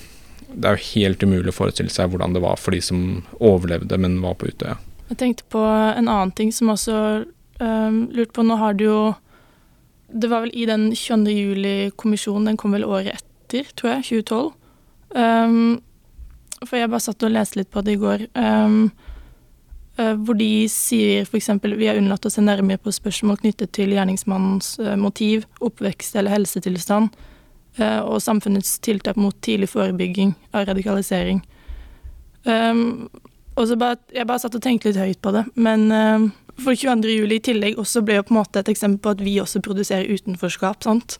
Det 0.55 0.69
er 0.69 0.77
jo 0.77 0.89
helt 0.95 1.23
umulig 1.23 1.51
å 1.51 1.57
forestille 1.57 1.91
seg 1.91 2.13
hvordan 2.13 2.35
det 2.35 2.43
var 2.45 2.59
for 2.63 2.75
de 2.75 2.81
som 2.83 2.99
overlevde, 3.43 3.99
men 3.99 4.21
var 4.23 4.37
på 4.39 4.47
Utøya. 4.47 4.77
Jeg 5.09 5.19
tenkte 5.19 5.47
på 5.51 5.61
en 5.61 6.07
annen 6.07 6.31
ting 6.31 6.53
som 6.55 6.71
også 6.71 6.99
um, 7.59 7.97
lurte 8.15 8.37
på. 8.37 8.45
Nå 8.47 8.59
har 8.61 8.79
du 8.79 8.85
jo 8.85 9.01
Det 10.15 10.31
var 10.31 10.45
vel 10.45 10.55
i 10.55 10.67
den 10.69 10.93
22. 10.95 11.33
juli-kommisjonen, 11.35 12.47
den 12.47 12.57
kom 12.61 12.77
vel 12.77 12.85
året 12.87 13.17
etter, 13.17 13.67
tror 13.75 13.97
jeg, 13.97 14.23
2012. 14.23 14.53
Um, 15.19 15.83
for 16.63 16.79
jeg 16.79 16.93
bare 16.93 17.03
satt 17.03 17.27
og 17.27 17.35
leste 17.35 17.59
litt 17.59 17.73
på 17.75 17.83
det 17.83 17.97
i 17.97 17.99
går. 17.99 18.29
Um, 18.39 18.93
hvor 19.97 20.35
de 20.35 20.67
sier 20.71 21.23
f.eks.: 21.23 21.51
Vi 21.63 21.87
har 21.87 21.99
unnlatt 22.01 22.27
å 22.27 22.31
se 22.33 22.43
nærmere 22.43 22.83
på 22.83 22.91
spørsmål 22.91 23.39
knyttet 23.45 23.71
til 23.77 23.95
gjerningsmannens 23.95 24.73
uh, 24.83 24.97
motiv, 24.99 25.47
oppvekst 25.63 26.17
eller 26.19 26.35
helsetilstand, 26.35 27.15
uh, 27.79 28.01
og 28.03 28.23
samfunnets 28.23 28.81
tiltak 28.83 29.17
mot 29.17 29.37
tidlig 29.41 29.71
forebygging 29.71 30.35
av 30.53 30.67
radikalisering. 30.67 31.45
Um, 32.45 33.07
og 33.55 33.69
så 33.71 33.77
bare, 33.79 34.01
Jeg 34.13 34.27
bare 34.27 34.43
satt 34.43 34.57
og 34.59 34.63
tenkte 34.63 34.91
litt 34.91 34.99
høyt 34.99 35.23
på 35.23 35.31
det. 35.31 35.45
Men 35.55 35.87
for 36.59 36.75
22. 36.75 37.07
juli 37.11 37.39
i 37.39 37.43
tillegg 37.43 37.79
også 37.79 38.03
ble 38.03 38.19
jo 38.19 38.25
på 38.27 38.35
en 38.35 38.41
måte 38.41 38.59
et 38.59 38.71
eksempel 38.73 38.99
på 39.03 39.13
at 39.15 39.23
vi 39.23 39.39
også 39.39 39.63
produserer 39.63 40.11
utenforskap. 40.11 40.83
sant? 40.83 41.19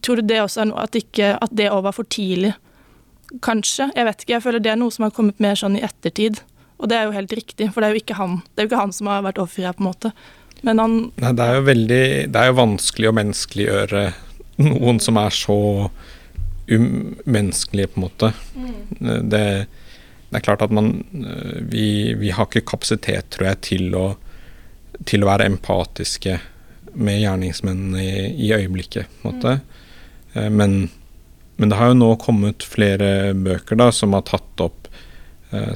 Tror 0.00 0.16
du 0.16 0.22
det 0.22 0.40
også 0.40 0.62
er 0.62 0.70
noe 0.70 0.84
at, 0.86 0.94
ikke, 0.96 1.34
at 1.42 1.50
det 1.52 1.70
òg 1.70 1.82
var 1.84 1.96
for 1.96 2.08
tidlig? 2.08 2.54
Kanskje. 3.42 3.90
Jeg 3.96 4.06
vet 4.08 4.22
ikke. 4.22 4.32
Jeg 4.32 4.44
føler 4.44 4.62
det 4.62 4.72
er 4.72 4.80
noe 4.80 4.94
som 4.94 5.06
har 5.06 5.14
kommet 5.14 5.40
mer 5.40 5.58
sånn 5.58 5.76
i 5.76 5.84
ettertid. 5.84 6.42
Og 6.82 6.90
det 6.90 6.98
er 6.98 7.06
jo 7.06 7.14
helt 7.14 7.34
riktig, 7.38 7.68
for 7.72 7.80
det 7.80 7.88
er 7.88 7.94
jo 7.94 8.02
ikke 8.02 8.18
han, 8.18 8.40
det 8.52 8.62
er 8.62 8.66
jo 8.66 8.72
ikke 8.72 8.82
han 8.82 8.94
som 8.96 9.10
har 9.10 9.22
vært 9.24 9.38
offer 9.42 9.68
her, 9.68 9.76
på 9.78 9.84
en 9.84 9.90
måte. 9.92 10.12
Men 10.66 10.82
han 10.82 10.96
Nei, 11.22 11.30
det 11.34 11.44
er 11.44 11.56
jo 11.56 11.62
veldig 11.66 12.02
Det 12.30 12.38
er 12.38 12.48
jo 12.50 12.54
vanskelig 12.54 13.08
å 13.08 13.14
menneskeliggjøre 13.18 14.02
noen 14.62 15.00
som 15.02 15.18
er 15.18 15.34
så 15.34 15.60
umenneskelige, 16.70 17.90
på 17.90 17.98
en 17.98 18.04
måte. 18.04 18.32
Mm. 18.54 19.30
Det 19.30 19.46
det 20.32 20.38
er 20.38 20.44
klart 20.46 20.62
at 20.64 20.72
man 20.72 21.02
eh, 21.12 21.58
vi, 21.68 22.14
vi, 22.16 22.30
har 22.32 22.46
ikke 22.48 22.64
kapasitet, 22.64 23.28
tror 23.34 23.50
jeg, 23.50 23.58
til 23.66 23.96
å, 23.98 24.06
til 25.04 25.26
å 25.26 25.28
være 25.28 25.44
empatiske 25.50 26.38
med 26.96 27.18
gjerningsmennene 27.20 28.00
i, 28.00 28.22
i 28.46 28.48
øyeblikket, 28.56 29.12
på 29.20 29.28
en 29.28 29.34
måte. 29.34 29.52
Mm. 30.32 30.56
Men, 30.56 30.78
men, 31.58 31.68
det 31.68 31.76
har 31.76 31.92
jo 31.92 31.98
nå 32.00 32.08
kommet 32.22 32.64
flere 32.64 33.34
bøker 33.36 33.76
da, 33.76 33.90
som 33.92 34.16
har 34.16 34.24
tatt 34.30 34.64
opp 34.64 34.81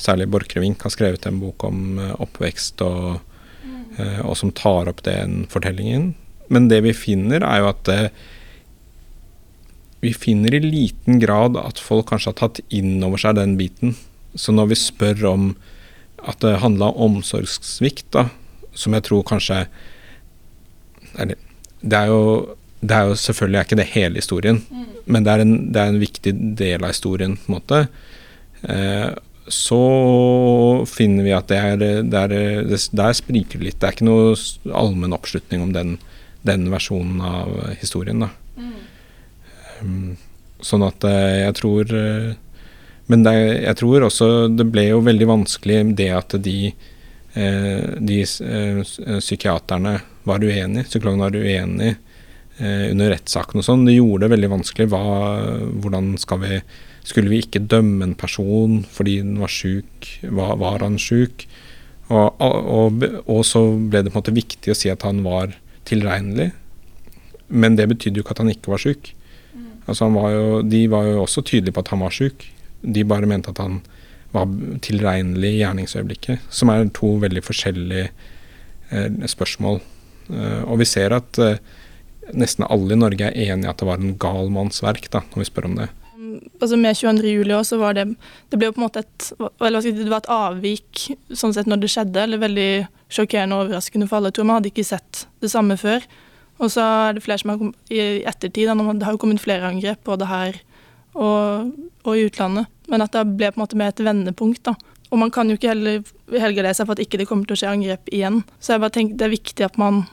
Særlig 0.01 0.29
Borchgrevink 0.33 0.83
har 0.87 0.93
skrevet 0.95 1.27
en 1.29 1.41
bok 1.43 1.65
om 1.69 1.99
uh, 2.01 2.15
oppvekst, 2.25 2.81
og, 2.87 3.21
uh, 3.99 4.21
og, 4.23 4.35
som 4.41 4.55
tar 4.57 4.89
opp 4.89 5.03
den 5.05 5.45
fortellingen. 5.53 6.15
Men 6.49 6.71
det 6.71 6.83
vi 6.87 6.95
finner, 6.97 7.45
er 7.45 7.61
jo 7.61 7.71
at 7.73 7.91
vi 10.05 10.13
finner 10.15 10.55
i 10.55 10.61
liten 10.63 11.19
grad 11.19 11.57
at 11.59 11.81
folk 11.83 12.07
kanskje 12.13 12.31
har 12.31 12.39
tatt 12.39 12.61
inn 12.71 13.01
over 13.03 13.19
seg 13.19 13.39
den 13.39 13.57
biten. 13.59 13.97
Så 14.39 14.55
når 14.55 14.71
vi 14.71 14.79
spør 14.79 15.25
om 15.33 15.49
at 16.23 16.39
det 16.45 16.59
handla 16.63 16.93
om 16.93 17.19
omsorgssvikt, 17.19 18.09
da, 18.15 18.29
som 18.77 18.95
jeg 18.97 19.07
tror 19.09 19.25
kanskje 19.27 19.65
eller, 21.17 21.39
det, 21.81 21.97
er 21.97 22.11
jo, 22.11 22.57
det 22.81 22.97
er 22.97 23.11
jo 23.11 23.19
selvfølgelig 23.21 23.59
er 23.59 23.69
ikke 23.69 23.81
det 23.81 23.89
hele 23.95 24.21
historien, 24.21 24.61
mm. 24.69 24.89
men 25.07 25.27
det 25.27 25.33
er, 25.33 25.45
en, 25.45 25.55
det 25.73 25.83
er, 25.83 25.93
en, 25.93 26.03
viktig 26.03 26.35
del 26.61 26.85
av 26.85 26.93
historien, 26.93 27.37
på 27.41 27.49
en 27.49 27.57
måte. 27.57 27.81
Eh, 28.63 29.09
så 29.53 30.85
finner 30.91 31.27
vi 31.27 31.35
at 31.37 31.49
det 31.51 31.59
er, 31.59 31.77
det 31.81 32.19
er 32.19 32.33
det, 32.33 32.81
Der 32.91 33.17
spriker 33.17 33.61
det 33.61 33.69
litt. 33.69 33.81
Det 33.81 33.89
er 33.89 33.97
ikke 33.97 34.09
noe 34.09 34.35
allmenn 34.75 35.15
oppslutning 35.15 35.63
om 35.63 35.75
den, 35.77 35.97
den 36.47 36.67
versjonen 36.73 37.21
av 37.23 37.53
historien. 37.81 38.27
Mm. 38.57 38.73
Um, 39.81 40.17
sånn 40.65 40.85
at 40.87 41.05
eh, 41.07 41.45
jeg 41.45 41.57
tror 41.59 41.95
eh, 41.95 42.35
men 43.07 43.23
det, 43.23 43.35
jeg 43.63 43.79
tror 43.79 44.07
også 44.09 44.29
det 44.51 44.67
ble 44.73 44.89
jo 44.89 45.05
veldig 45.07 45.29
vanskelig 45.31 45.79
det 45.99 46.09
at 46.11 46.35
de, 46.43 46.73
eh, 47.39 47.85
de 48.03 48.17
psykiaterne 48.25 49.93
var 50.27 50.43
uenige, 50.43 50.89
psykologene 50.89 51.29
var 51.29 51.39
uenige 51.39 52.01
under 52.57 53.13
rettssaken 53.13 53.61
og 53.61 53.67
sånn. 53.67 53.85
Det 53.85 53.95
gjorde 53.95 54.25
det 54.25 54.31
veldig 54.33 54.49
vanskelig. 54.49 54.87
Hva, 54.89 55.03
hvordan 55.85 56.07
skal 56.19 56.41
vi 56.41 56.59
Skulle 57.07 57.31
vi 57.31 57.41
ikke 57.45 57.63
dømme 57.63 58.09
en 58.09 58.17
person 58.19 58.81
fordi 58.91 59.21
den 59.23 59.39
var 59.39 59.53
sjuk? 59.53 60.09
Var, 60.23 60.57
var 60.59 60.83
han 60.83 60.99
sjuk? 60.99 61.47
Og, 62.07 62.41
og, 62.43 63.03
og, 63.27 63.41
så 63.47 63.63
ble 63.79 64.05
det 64.05 64.13
på 64.13 64.19
en 64.19 64.23
måte 64.23 64.35
viktig 64.35 64.71
å 64.73 64.79
si 64.79 64.91
at 64.93 65.07
han 65.07 65.25
var 65.27 65.55
tilregnelig. 65.87 66.53
Men 67.47 67.79
det 67.79 67.89
betydde 67.91 68.21
jo 68.21 68.27
ikke 68.27 68.37
at 68.37 68.43
han 68.43 68.53
ikke 68.53 68.73
var 68.75 68.83
sjuk. 68.83 69.11
Mm. 69.55 69.71
Altså 69.87 70.11
var 70.15 70.31
jo, 70.35 70.47
de 70.67 70.83
var 70.91 71.09
jo 71.09 71.25
også 71.25 71.43
tydelige 71.47 71.75
på 71.75 71.83
at 71.83 71.93
han 71.95 72.03
var 72.03 72.15
sjuk. 72.15 72.47
De 72.83 73.07
bare 73.07 73.31
mente 73.31 73.51
at 73.55 73.63
han 73.63 73.81
var 74.35 74.51
tilregnelig 74.85 75.53
i 75.55 75.61
gjerningsøyeblikket. 75.63 76.47
Som 76.51 76.71
er 76.73 76.87
to 76.95 77.17
veldig 77.23 77.43
forskjellige 77.47 78.09
eh, 78.11 79.27
spørsmål. 79.31 79.81
Eh, 80.31 80.63
og 80.67 80.81
vi 80.83 80.89
ser 80.91 81.15
at 81.17 81.43
eh, 81.43 81.63
nesten 82.35 82.67
alle 82.67 82.95
i 82.95 83.01
Norge 83.01 83.31
er 83.31 83.55
enig 83.55 83.67
i 83.67 83.71
at 83.71 83.83
det 83.83 83.89
var 83.89 84.03
en 84.03 84.19
gal 84.21 84.51
manns 84.55 84.83
verk, 84.83 85.11
da, 85.15 85.23
når 85.31 85.45
vi 85.45 85.49
spør 85.51 85.71
om 85.71 85.79
det. 85.83 85.91
Altså 86.61 86.77
Med 86.77 86.97
22. 86.97 87.33
juli 87.33 87.55
også, 87.55 87.79
var 87.81 87.97
det 87.97 88.07
Det 88.51 88.59
ble 88.59 88.71
jo 88.71 88.77
på 88.77 88.81
en 88.81 88.87
måte 88.87 89.03
et, 89.05 89.33
det 89.37 90.11
var 90.11 90.21
et 90.23 90.31
avvik 90.33 91.07
sånn 91.33 91.55
sett 91.57 91.69
når 91.71 91.83
det 91.83 91.93
skjedde. 91.93 92.23
Eller 92.23 92.43
veldig 92.43 92.71
sjokkerende 93.13 93.57
og 93.57 93.67
overraskende 93.67 94.09
for 94.09 94.19
alle. 94.19 94.33
Jeg 94.33 94.39
tror 94.39 94.49
man 94.49 94.61
hadde 94.61 94.73
ikke 94.73 94.87
sett 94.87 95.27
det 95.45 95.53
samme 95.53 95.79
før. 95.81 96.07
Og 96.63 96.73
så 96.73 96.85
er 96.85 97.17
det 97.17 97.25
flere 97.25 97.43
som 97.43 97.53
har 97.53 97.61
kommet 97.61 97.93
i 97.93 98.01
ettertid. 98.25 98.69
Det 98.69 99.05
har 99.05 99.15
jo 99.15 99.21
kommet 99.21 99.43
flere 99.43 99.69
angrep, 99.69 100.01
både 100.09 100.29
her 100.31 100.61
og, 101.13 101.73
og, 102.05 102.13
i 102.17 102.27
utlandet. 102.29 102.71
Men 102.89 103.05
at 103.05 103.13
det 103.13 103.25
ble 103.37 103.51
på 103.53 103.61
en 103.61 103.65
måte 103.65 103.79
med 103.79 103.93
et 103.93 104.05
vendepunkt. 104.07 104.63
da. 104.65 104.77
Og 105.11 105.21
man 105.21 105.31
kan 105.31 105.49
jo 105.49 105.57
ikke 105.59 105.73
heller 105.75 106.03
helgardere 106.33 106.75
seg 106.75 106.89
for 106.89 106.97
at 106.97 107.05
ikke 107.05 107.21
det 107.21 107.29
kommer 107.29 107.47
til 107.47 107.57
å 107.57 107.61
skje 107.61 107.73
angrep 107.73 108.09
igjen. 108.13 108.43
Så 108.59 108.75
jeg 108.75 108.83
bare 108.83 108.97
tenker 108.97 109.21
det 109.21 109.29
er 109.29 109.37
viktig 109.37 109.67
at 109.67 109.81
man 109.81 110.07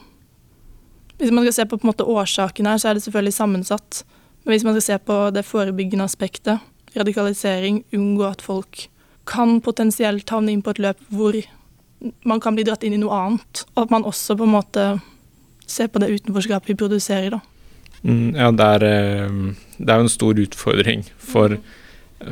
Hvis 1.22 1.32
man 1.32 1.46
skal 1.46 1.54
se 1.54 1.66
på, 1.70 1.78
på 1.78 1.86
en 1.86 1.92
måte 1.92 2.04
årsaken 2.10 2.66
her, 2.68 2.80
så 2.82 2.90
er 2.90 2.98
det 2.98 3.04
selvfølgelig 3.06 3.34
sammensatt. 3.34 4.00
Men 4.44 4.54
hvis 4.54 4.66
man 4.68 4.76
skal 4.76 4.86
se 4.86 5.00
på 5.08 5.18
det 5.36 5.46
forebyggende 5.48 6.06
aspektet 6.06 6.60
radikalisering, 6.98 7.84
unngå 7.96 8.26
at 8.28 8.44
folk 8.44 8.88
kan 9.30 9.60
potensielt 9.64 10.30
havne 10.30 10.54
inn 10.54 10.64
på 10.64 10.74
et 10.74 10.82
løp 10.84 11.00
hvor 11.14 11.38
man 12.28 12.42
kan 12.44 12.58
bli 12.58 12.66
dratt 12.68 12.84
inn 12.84 12.98
i 12.98 13.02
noe 13.02 13.16
annet. 13.16 13.64
Og 13.74 13.86
at 13.86 13.94
man 13.94 14.08
også 14.08 14.36
på 14.38 14.48
en 14.48 14.56
måte 14.58 14.88
ser 15.70 15.90
på 15.90 16.02
det 16.04 16.12
utenforskapet 16.12 16.74
vi 16.74 16.80
produserer, 16.80 17.38
da. 17.38 17.40
Mm, 18.04 18.36
ja, 18.36 18.50
det 18.52 18.68
er, 18.78 18.84
eh, 18.84 19.38
det 19.80 19.90
er 19.90 20.02
jo 20.02 20.10
en 20.10 20.12
stor 20.12 20.42
utfordring 20.44 21.06
for, 21.18 21.56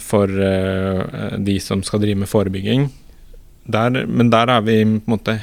for 0.04 0.28
uh, 0.28 1.38
de 1.40 1.56
som 1.64 1.84
skal 1.88 2.04
drive 2.04 2.20
med 2.20 2.30
forebygging. 2.30 2.90
Der, 3.72 4.04
men 4.06 4.30
der 4.34 4.52
er 4.52 4.62
vi 4.68 4.82
på 4.84 4.90
en 4.90 5.16
måte 5.16 5.40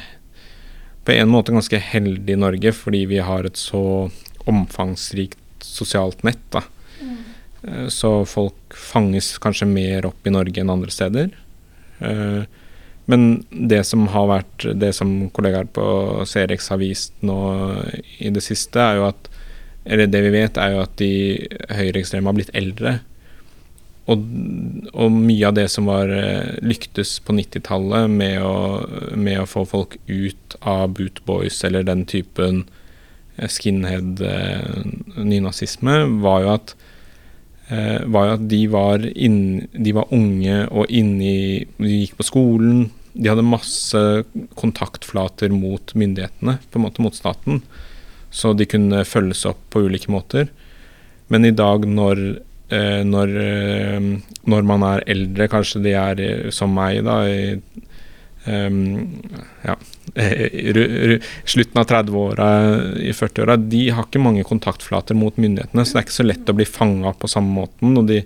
på 1.08 1.14
en 1.16 1.30
måte 1.32 1.54
ganske 1.54 1.78
heldige 1.80 2.36
i 2.36 2.40
Norge, 2.40 2.72
fordi 2.76 3.06
vi 3.08 3.22
har 3.24 3.46
et 3.48 3.56
så 3.56 4.10
omfangsrikt 4.44 5.38
sosialt 5.64 6.22
nett. 6.26 6.42
da. 6.54 6.62
Mm. 7.00 7.90
Så 7.90 8.12
folk 8.28 8.76
fanges 8.76 9.32
kanskje 9.42 9.66
mer 9.66 10.06
opp 10.06 10.26
i 10.26 10.32
Norge 10.34 10.62
enn 10.62 10.70
andre 10.72 10.94
steder. 10.94 11.32
Uh, 11.98 12.44
men 13.08 13.44
det 13.50 13.80
som 13.88 14.04
har 14.12 14.28
vært 14.28 14.66
Det 14.78 14.92
som 14.94 15.30
kollegaer 15.34 15.66
på 15.74 15.82
Cerex 16.28 16.68
har 16.70 16.78
vist 16.78 17.14
nå 17.24 17.38
i 18.20 18.30
det 18.30 18.44
siste, 18.44 18.78
er 18.78 19.00
jo 19.00 19.06
at 19.08 19.30
Eller 19.88 20.10
det 20.10 20.20
vi 20.26 20.34
vet, 20.34 20.60
er 20.60 20.74
jo 20.74 20.82
at 20.84 20.96
de 21.00 21.12
høyreekstreme 21.72 22.28
har 22.28 22.36
blitt 22.36 22.52
eldre. 22.52 22.98
Og, 24.08 24.24
og, 24.92 25.12
mye 25.12 25.48
av 25.48 25.56
det 25.56 25.66
som 25.72 25.88
var 25.88 26.08
eh, 26.12 26.58
lyktes 26.64 27.18
på 27.24 27.34
90-tallet 27.36 28.08
med, 28.08 28.40
med, 29.16 29.42
å 29.42 29.48
få 29.48 29.66
folk 29.68 29.98
ut 30.08 30.56
av 30.60 30.94
bootboys 30.96 31.60
eller 31.68 31.84
den 31.84 32.06
typen 32.08 32.62
eh, 32.64 32.77
skinhead-nynazisme, 33.46 35.94
eh, 36.02 36.08
var 36.24 36.38
jo 36.44 36.50
at 36.58 36.68
var 37.68 38.24
jo 38.24 38.32
at 38.32 38.44
de 38.48 38.64
var, 38.72 38.96
inn, 39.12 39.68
de 39.76 39.92
var 39.92 40.08
unge 40.16 40.72
og 40.72 40.88
inni 40.88 41.68
De 41.76 42.00
gikk 42.00 42.16
på 42.16 42.24
skolen, 42.24 42.88
de 43.12 43.28
hadde 43.28 43.44
masse 43.44 44.24
kontaktflater 44.56 45.52
mot 45.52 45.84
myndighetene, 45.92 46.64
på 46.70 46.78
en 46.78 46.84
måte 46.86 47.02
mot 47.04 47.12
staten. 47.12 47.60
Så 48.30 48.52
de 48.56 48.66
kunne 48.68 49.04
følges 49.08 49.44
opp 49.48 49.60
på 49.72 49.82
ulike 49.84 50.12
måter. 50.12 50.48
Men 51.28 51.44
i 51.44 51.52
dag 51.52 51.84
når, 51.88 52.22
eh, 52.70 53.02
når, 53.04 53.34
eh, 53.42 54.08
når 54.48 54.68
man 54.68 54.84
er 54.86 55.04
eldre, 55.06 55.48
kanskje 55.48 55.82
de 55.84 55.94
er 55.98 56.24
eh, 56.24 56.50
som 56.54 56.72
meg, 56.74 57.02
da, 57.04 57.20
i 57.28 57.58
um, 58.48 59.20
ja, 59.66 59.74
slutten 61.44 61.80
av 61.80 61.86
30-åra, 61.86 62.48
i 62.98 63.12
40-åra, 63.12 63.56
de 63.56 63.82
har 63.90 64.06
ikke 64.06 64.22
mange 64.22 64.44
kontaktflater 64.46 65.16
mot 65.18 65.36
myndighetene, 65.36 65.84
så 65.84 65.94
det 65.94 66.00
er 66.00 66.06
ikke 66.06 66.16
så 66.16 66.26
lett 66.26 66.50
å 66.50 66.56
bli 66.58 66.66
fanga 66.68 67.12
på 67.14 67.30
samme 67.30 67.54
måten. 67.54 67.96
og 68.00 68.08
de 68.08 68.18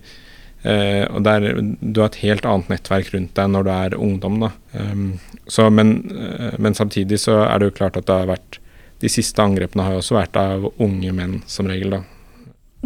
eh, 0.63 1.05
og 1.11 1.23
der, 1.27 1.49
Du 1.81 2.01
har 2.01 2.11
et 2.11 2.23
helt 2.23 2.47
annet 2.49 2.73
nettverk 2.73 3.13
rundt 3.15 3.35
deg 3.37 3.53
når 3.53 3.67
du 3.67 3.71
er 3.75 3.99
ungdom. 3.99 4.41
da. 4.41 4.51
Um, 4.73 5.19
så, 5.47 5.69
men, 5.71 6.11
uh, 6.13 6.55
men, 6.59 6.75
samtidig 6.75 7.21
så 7.21 7.43
er 7.45 7.59
det 7.59 7.71
jo 7.71 7.79
klart 7.83 7.97
at 7.97 8.07
det 8.07 8.19
har 8.23 8.31
vært 8.31 8.59
De 9.03 9.09
siste 9.11 9.43
angrepene 9.43 9.83
har 9.83 9.97
jo 9.97 9.99
også 9.99 10.15
vært 10.15 10.37
av 10.39 10.69
unge 10.79 11.13
menn, 11.13 11.41
som 11.47 11.67
regel. 11.67 11.91
da. 11.91 12.03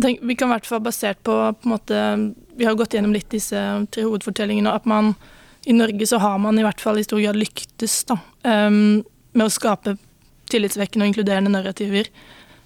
Tenk, 0.01 0.21
vi 0.23 0.35
kan 0.35 0.49
i 0.49 0.57
hvert 0.57 0.67
fall 0.67 0.81
basert 0.81 1.21
på, 1.23 1.35
på 1.61 1.69
måte, 1.69 1.97
Vi 2.57 2.65
har 2.65 2.75
gått 2.75 2.95
gjennom 2.97 3.13
litt 3.13 3.29
disse 3.31 3.61
tre 3.93 4.03
hovedfortellingene. 4.03 4.73
At 4.73 4.89
man 4.89 5.15
i 5.67 5.75
Norge 5.75 6.07
så 6.07 6.21
har 6.23 6.39
man 6.39 6.59
i 6.59 6.65
hvert 6.65 6.81
fall 6.83 7.01
i 7.01 7.05
stor 7.05 7.19
grad 7.19 7.39
lyktes 7.39 8.05
da, 8.07 8.19
um, 8.47 9.01
med 9.35 9.47
å 9.47 9.53
skape 9.53 9.97
tillitsvekkende 10.53 11.07
og 11.07 11.11
inkluderende 11.11 11.51
narrativer. 11.51 12.11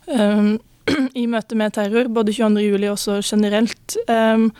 Um, 0.05 0.59
I 1.23 1.25
møte 1.31 1.57
med 1.57 1.73
terror, 1.77 2.11
både 2.13 2.35
22.07. 2.37 2.85
og 2.93 3.25
generelt. 3.25 3.97
Um, 4.05 4.51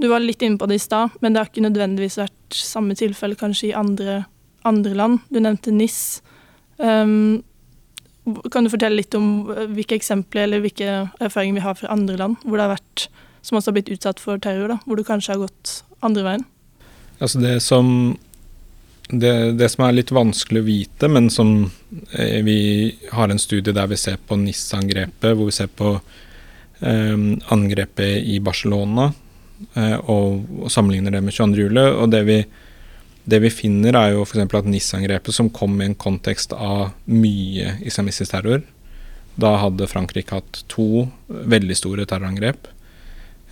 du 0.00 0.08
var 0.08 0.24
litt 0.24 0.40
inne 0.46 0.56
på 0.56 0.68
det 0.70 0.78
i 0.78 0.82
stad, 0.82 1.12
men 1.20 1.34
det 1.34 1.42
har 1.42 1.50
ikke 1.50 1.66
nødvendigvis 1.66 2.16
vært 2.22 2.56
samme 2.56 2.96
tilfelle 2.96 3.36
kanskje 3.36 3.68
i 3.68 3.76
andre, 3.76 4.22
andre 4.64 4.96
land. 4.96 5.20
Du 5.28 5.36
nevnte 5.44 5.74
NIS. 5.74 6.22
Um, 6.80 7.42
kan 8.52 8.64
du 8.64 8.72
fortelle 8.72 8.96
litt 9.00 9.16
om 9.18 9.50
eh, 9.52 9.66
hvilke 9.74 9.96
eksempler 9.96 10.46
eller 10.46 10.62
hvilke 10.64 10.88
erfaringer 11.20 11.58
vi 11.58 11.64
har 11.64 11.76
fra 11.76 11.90
andre 11.92 12.16
land 12.20 12.40
hvor 12.44 12.56
det 12.56 12.66
har 12.66 12.74
vært, 12.76 13.06
som 13.44 13.58
også 13.58 13.72
har 13.72 13.76
blitt 13.76 13.92
utsatt 13.92 14.20
for 14.22 14.40
terror, 14.40 14.72
da, 14.72 14.78
hvor 14.86 14.96
du 14.96 15.04
kanskje 15.04 15.34
har 15.34 15.42
gått 15.42 15.80
andre 16.06 16.24
veien? 16.26 16.48
Altså 17.20 17.40
det 17.42 17.54
som, 17.62 17.86
det, 19.08 19.32
det 19.60 19.68
som 19.72 19.86
er 19.86 19.96
litt 19.98 20.12
vanskelig 20.14 20.62
å 20.62 20.68
vite, 20.68 21.08
men 21.12 21.28
som 21.30 21.70
eh, 22.16 22.40
vi 22.46 22.60
har 23.12 23.30
en 23.30 23.40
studie 23.40 23.76
der 23.76 23.90
vi 23.92 24.00
ser 24.00 24.20
på 24.24 24.38
NIS-angrepet, 24.40 25.34
hvor 25.36 25.50
vi 25.50 25.56
ser 25.56 25.68
på 25.68 25.94
eh, 26.80 27.18
angrepet 27.52 28.24
i 28.24 28.40
Barcelona, 28.44 29.10
Eh, 29.74 29.96
og, 30.08 30.46
og, 30.56 30.70
sammenligner 30.72 31.14
det 31.14 31.22
med 31.24 31.36
22. 31.36 31.68
juli. 31.68 31.86
Og 31.92 32.10
det 32.12 32.24
vi, 32.28 32.38
det 33.30 33.40
vi 33.44 33.52
finner, 33.52 33.96
er 33.98 34.16
jo 34.16 34.24
f.eks. 34.24 34.42
at 34.46 34.68
NIS-angrepet, 34.68 35.36
som 35.36 35.52
kom 35.52 35.78
i 35.80 35.88
en 35.90 35.98
kontekst 35.98 36.54
av 36.56 36.90
mye 37.10 37.76
islamistisk 37.86 38.32
terror 38.34 38.64
Da 39.40 39.54
hadde 39.62 39.88
Frankrike 39.90 40.40
hatt 40.40 40.64
to 40.72 41.08
veldig 41.28 41.76
store 41.78 42.06
terrorangrep 42.08 42.68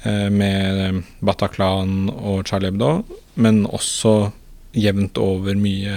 med 0.05 1.03
Bataclan 1.27 2.07
og 2.13 2.47
Charlie 2.47 2.71
Hebdo, 2.71 3.03
men 3.35 3.65
også 3.67 4.31
jevnt 4.79 5.19
over 5.19 5.59
mye, 5.59 5.97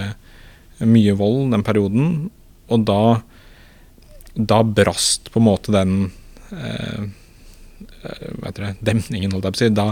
mye 0.82 1.14
vold 1.20 1.52
den 1.54 1.66
perioden. 1.68 2.08
Og 2.74 2.88
da, 2.90 3.02
da 4.34 4.62
brast 4.66 5.30
på 5.30 5.38
en 5.38 5.48
måte 5.52 5.76
den 5.76 5.94
eh, 6.50 7.12
Eh, 8.04 8.52
det, 8.56 8.74
demningen, 8.80 9.32
holdt 9.34 9.48
jeg 9.48 9.54
på 9.54 9.60
å 9.60 9.62
si, 9.62 9.70
da, 9.78 9.88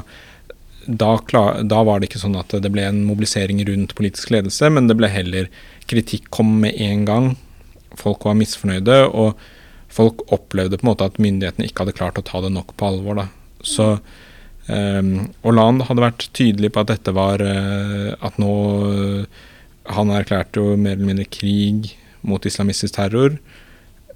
da, 0.86 1.12
klar, 1.30 1.62
da, 1.68 1.84
var 1.86 2.00
det 2.00 2.10
ikke 2.10 2.22
sånn 2.22 2.38
at 2.40 2.54
det 2.64 2.72
ble 2.74 2.86
en 2.88 3.04
mobilisering 3.08 3.62
rundt 3.68 3.96
politisk 3.98 4.34
ledelse, 4.34 4.72
men 4.74 4.90
det 4.90 4.98
ble 5.00 5.12
heller 5.12 5.50
kritikk 5.90 6.30
kom 6.34 6.56
med 6.64 6.78
en 6.82 7.06
gang. 7.10 7.32
Folk 8.00 8.26
var 8.28 8.38
misfornøyde, 8.40 9.02
og 9.10 9.40
folk 9.90 10.24
opplevde 10.34 10.80
på 10.80 10.86
en 10.86 10.92
måte 10.92 11.10
at 11.10 11.22
myndighetene 11.22 11.70
ikke 11.70 11.86
hadde 11.86 11.98
klart 11.98 12.22
å 12.22 12.26
ta 12.26 12.42
det 12.46 12.54
nok 12.54 12.76
på 12.78 12.90
alvor. 12.90 13.22
Da. 13.22 13.28
Så 13.66 13.88
um, 14.68 15.14
Hollande 15.44 15.88
hadde 15.88 16.06
vært 16.06 16.28
tydelig 16.38 16.72
på 16.74 16.84
at 16.84 16.92
dette 16.94 17.14
var 17.16 17.44
uh, 17.44 18.16
At 18.24 18.38
nå 18.40 18.54
uh, 18.88 19.46
Han 19.96 20.14
erklærte 20.16 20.62
jo 20.62 20.78
mer 20.78 20.96
eller 20.96 21.10
mindre 21.12 21.28
krig 21.28 21.94
mot 22.22 22.44
islamistisk 22.46 22.98
terror. 22.98 23.38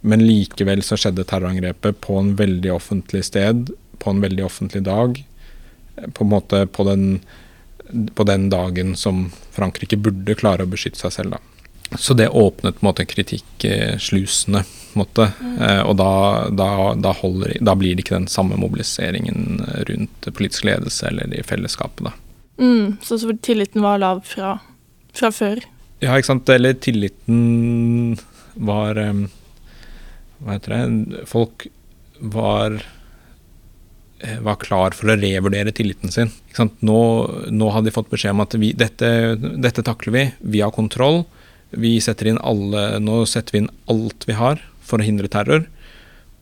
Men 0.04 0.26
likevel 0.28 0.82
så 0.84 0.98
skjedde 1.00 1.24
terrorangrepet 1.24 2.02
på 2.04 2.18
en 2.20 2.34
veldig 2.36 2.74
offentlig 2.76 3.22
sted, 3.30 3.72
på 4.04 4.12
en 4.12 4.20
veldig 4.20 4.44
offentlig 4.44 4.82
dag. 4.84 5.22
På 6.12 6.26
en 6.26 6.32
måte 6.34 6.66
på 6.68 6.84
den, 6.84 7.22
på 8.12 8.26
den 8.28 8.50
dagen 8.52 8.92
som 9.00 9.30
Frankrike 9.56 9.98
burde 10.04 10.36
klare 10.36 10.68
å 10.68 10.70
beskytte 10.70 11.00
seg 11.00 11.16
selv, 11.16 11.38
da. 11.38 11.53
Så 12.00 12.16
det 12.18 12.30
åpnet 12.30 12.80
på 12.80 12.84
en 12.84 12.90
måte 12.90 13.06
kritikkslusene. 13.10 14.64
Måte. 14.94 15.32
Mm. 15.42 15.54
Eh, 15.58 15.80
og 15.90 15.96
da, 15.98 16.10
da, 16.54 16.68
da, 17.02 17.12
holder, 17.18 17.56
da, 17.66 17.74
blir 17.74 17.96
det 17.96 18.04
ikke 18.06 18.20
den 18.20 18.30
samme 18.30 18.60
mobiliseringen 18.62 19.64
rundt 19.90 20.28
politisk 20.38 20.68
ledelse 20.70 21.08
eller 21.10 21.34
i 21.34 21.42
fellesskapet. 21.42 22.06
Da. 22.06 22.14
Mm, 22.62 22.98
så, 23.02 23.18
så 23.18 23.34
tilliten 23.42 23.82
var 23.82 23.98
lav 24.04 24.22
fra, 24.30 24.60
fra, 25.14 25.32
før? 25.34 25.64
Ja, 26.04 26.14
ikke 26.14 26.30
sant. 26.30 26.50
Eller 26.54 26.78
tilliten 26.78 28.20
var 28.54 29.00
um, 29.02 29.26
hva 30.44 30.58
heter 30.58 30.76
det 30.76 31.24
Folk 31.30 31.68
var 32.24 32.78
eh, 34.20 34.40
var 34.44 34.60
klar 34.62 34.96
for 34.96 35.12
å 35.12 35.18
revurdere 35.20 35.74
tilliten 35.76 36.14
sin. 36.14 36.32
Nå, 36.86 37.00
nå 37.52 37.72
hadde 37.74 37.90
de 37.90 37.96
fått 37.96 38.12
beskjed 38.12 38.36
om 38.36 38.44
at 38.46 38.56
vi, 38.60 38.74
dette, 38.78 39.10
dette, 39.40 39.86
takler 39.86 40.16
vi, 40.16 40.26
vi 40.56 40.62
har 40.64 40.76
kontroll. 40.76 41.24
Vi 41.80 41.98
setter 42.04 42.30
inn 42.32 42.42
alle, 42.46 43.00
nå 43.04 43.24
setter 43.30 43.56
vi 43.56 43.64
inn 43.64 43.74
alt 43.92 44.28
vi 44.30 44.38
har 44.38 44.62
for 44.84 45.02
å 45.02 45.08
hindre 45.08 45.32
terror. 45.32 45.66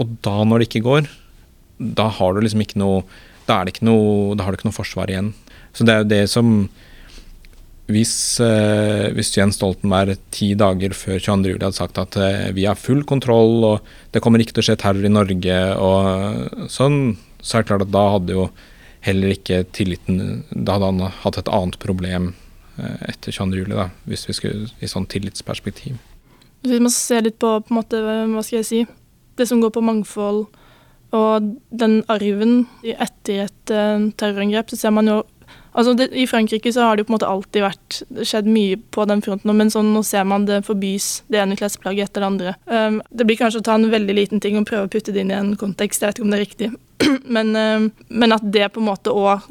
Og 0.01 0.15
da, 0.25 0.41
når 0.47 0.61
det 0.61 0.69
ikke 0.69 0.85
går, 0.87 1.09
da 1.81 2.07
har 2.13 2.33
du 2.33 2.41
liksom 2.43 2.63
ikke 2.65 2.81
noe 2.81 3.03
Da, 3.49 3.63
ikke 3.67 3.83
noe, 3.83 4.35
da 4.37 4.45
har 4.45 4.53
du 4.53 4.59
ikke 4.59 4.67
noe 4.69 4.75
forsvar 4.75 5.09
igjen. 5.09 5.31
Så 5.73 5.83
det 5.83 5.93
er 5.93 6.03
jo 6.03 6.11
det 6.11 6.23
som 6.29 6.69
hvis, 7.91 8.39
eh, 8.39 9.09
hvis, 9.15 9.31
Jens 9.35 9.57
Stoltenberg 9.57 10.19
ti 10.31 10.53
dager 10.55 10.93
før 10.95 11.17
22.07 11.17 11.57
hadde 11.57 11.75
sagt 11.75 11.99
at 11.99 12.15
eh, 12.21 12.51
vi 12.55 12.67
har 12.69 12.79
full 12.79 13.01
kontroll 13.09 13.65
og 13.67 13.89
det 14.13 14.21
kommer 14.23 14.39
ikke 14.39 14.55
til 14.55 14.63
å 14.63 14.67
skje 14.69 14.77
terror 14.79 15.07
i 15.07 15.11
Norge 15.11 15.57
og 15.81 16.69
sånn, 16.71 17.17
så 17.41 17.57
er 17.57 17.65
det 17.65 17.71
klart 17.71 17.85
at 17.87 17.91
da 17.91 18.05
hadde 18.15 18.37
jo 18.37 18.45
heller 19.01 19.33
ikke 19.33 19.63
tilliten 19.73 20.43
Da 20.53 20.77
hadde 20.77 20.91
han 20.91 21.15
hatt 21.23 21.39
et 21.41 21.49
annet 21.49 21.79
problem 21.81 22.31
etter 22.79 23.35
22.07, 23.35 23.67
da, 23.73 23.89
hvis 24.09 24.27
vi 24.29 24.37
skulle 24.37 24.69
i 24.79 24.89
sånn 24.89 25.09
tillitsperspektiv. 25.11 25.99
Hvis 26.61 26.81
man 26.81 26.93
ser 26.93 27.25
litt 27.25 27.39
på, 27.41 27.55
på 27.65 27.73
en 27.73 27.79
måte, 27.79 28.01
hva 28.01 28.43
skal 28.45 28.61
jeg 28.61 28.69
si, 28.69 28.81
det 29.39 29.47
som 29.49 29.61
går 29.63 29.73
på 29.73 29.83
mangfold 29.85 30.45
og 31.17 31.47
den 31.75 31.97
arven 32.11 32.65
etter 32.85 33.47
et 33.47 33.73
terrorangrep, 34.19 34.71
så 34.71 34.79
ser 34.79 34.93
man 34.95 35.09
jo 35.09 35.21
Altså 35.71 35.93
det, 35.95 36.09
I 36.11 36.27
Frankrike 36.27 36.71
så 36.73 36.83
har 36.83 36.95
det 36.95 37.03
jo 37.03 37.07
på 37.07 37.13
en 37.13 37.15
måte 37.15 37.29
alltid 37.31 37.63
vært 37.63 37.99
skjedd 38.27 38.47
mye 38.51 38.79
på 38.91 39.05
den 39.07 39.23
fronten, 39.23 39.53
men 39.55 39.71
sånn, 39.71 39.93
nå 39.95 40.03
ser 40.03 40.25
man 40.27 40.45
det 40.47 40.61
forbys 40.67 41.21
det 41.31 41.39
ene 41.39 41.55
klesplagget 41.59 42.09
etter 42.09 42.23
det 42.23 42.27
andre. 42.27 42.53
Um, 42.67 42.99
det 43.07 43.27
blir 43.29 43.39
kanskje 43.39 43.61
å 43.61 43.67
ta 43.69 43.77
en 43.79 43.87
veldig 43.91 44.17
liten 44.17 44.43
ting 44.43 44.59
og 44.59 44.67
prøve 44.67 44.89
å 44.89 44.91
putte 44.91 45.15
det 45.15 45.23
inn 45.23 45.31
i 45.31 45.37
en 45.37 45.53
kontekst, 45.59 46.03
jeg 46.03 46.11
vet 46.11 46.19
ikke 46.19 46.27
om 46.27 46.33
det 46.33 46.39
er 46.39 46.45
riktig, 46.45 46.71
men, 47.37 47.53
um, 47.55 47.87
men 48.09 48.35
at 48.35 48.43
det 48.51 48.67
på 48.75 48.83
en 48.83 48.89
måte 48.91 49.15
òg 49.15 49.47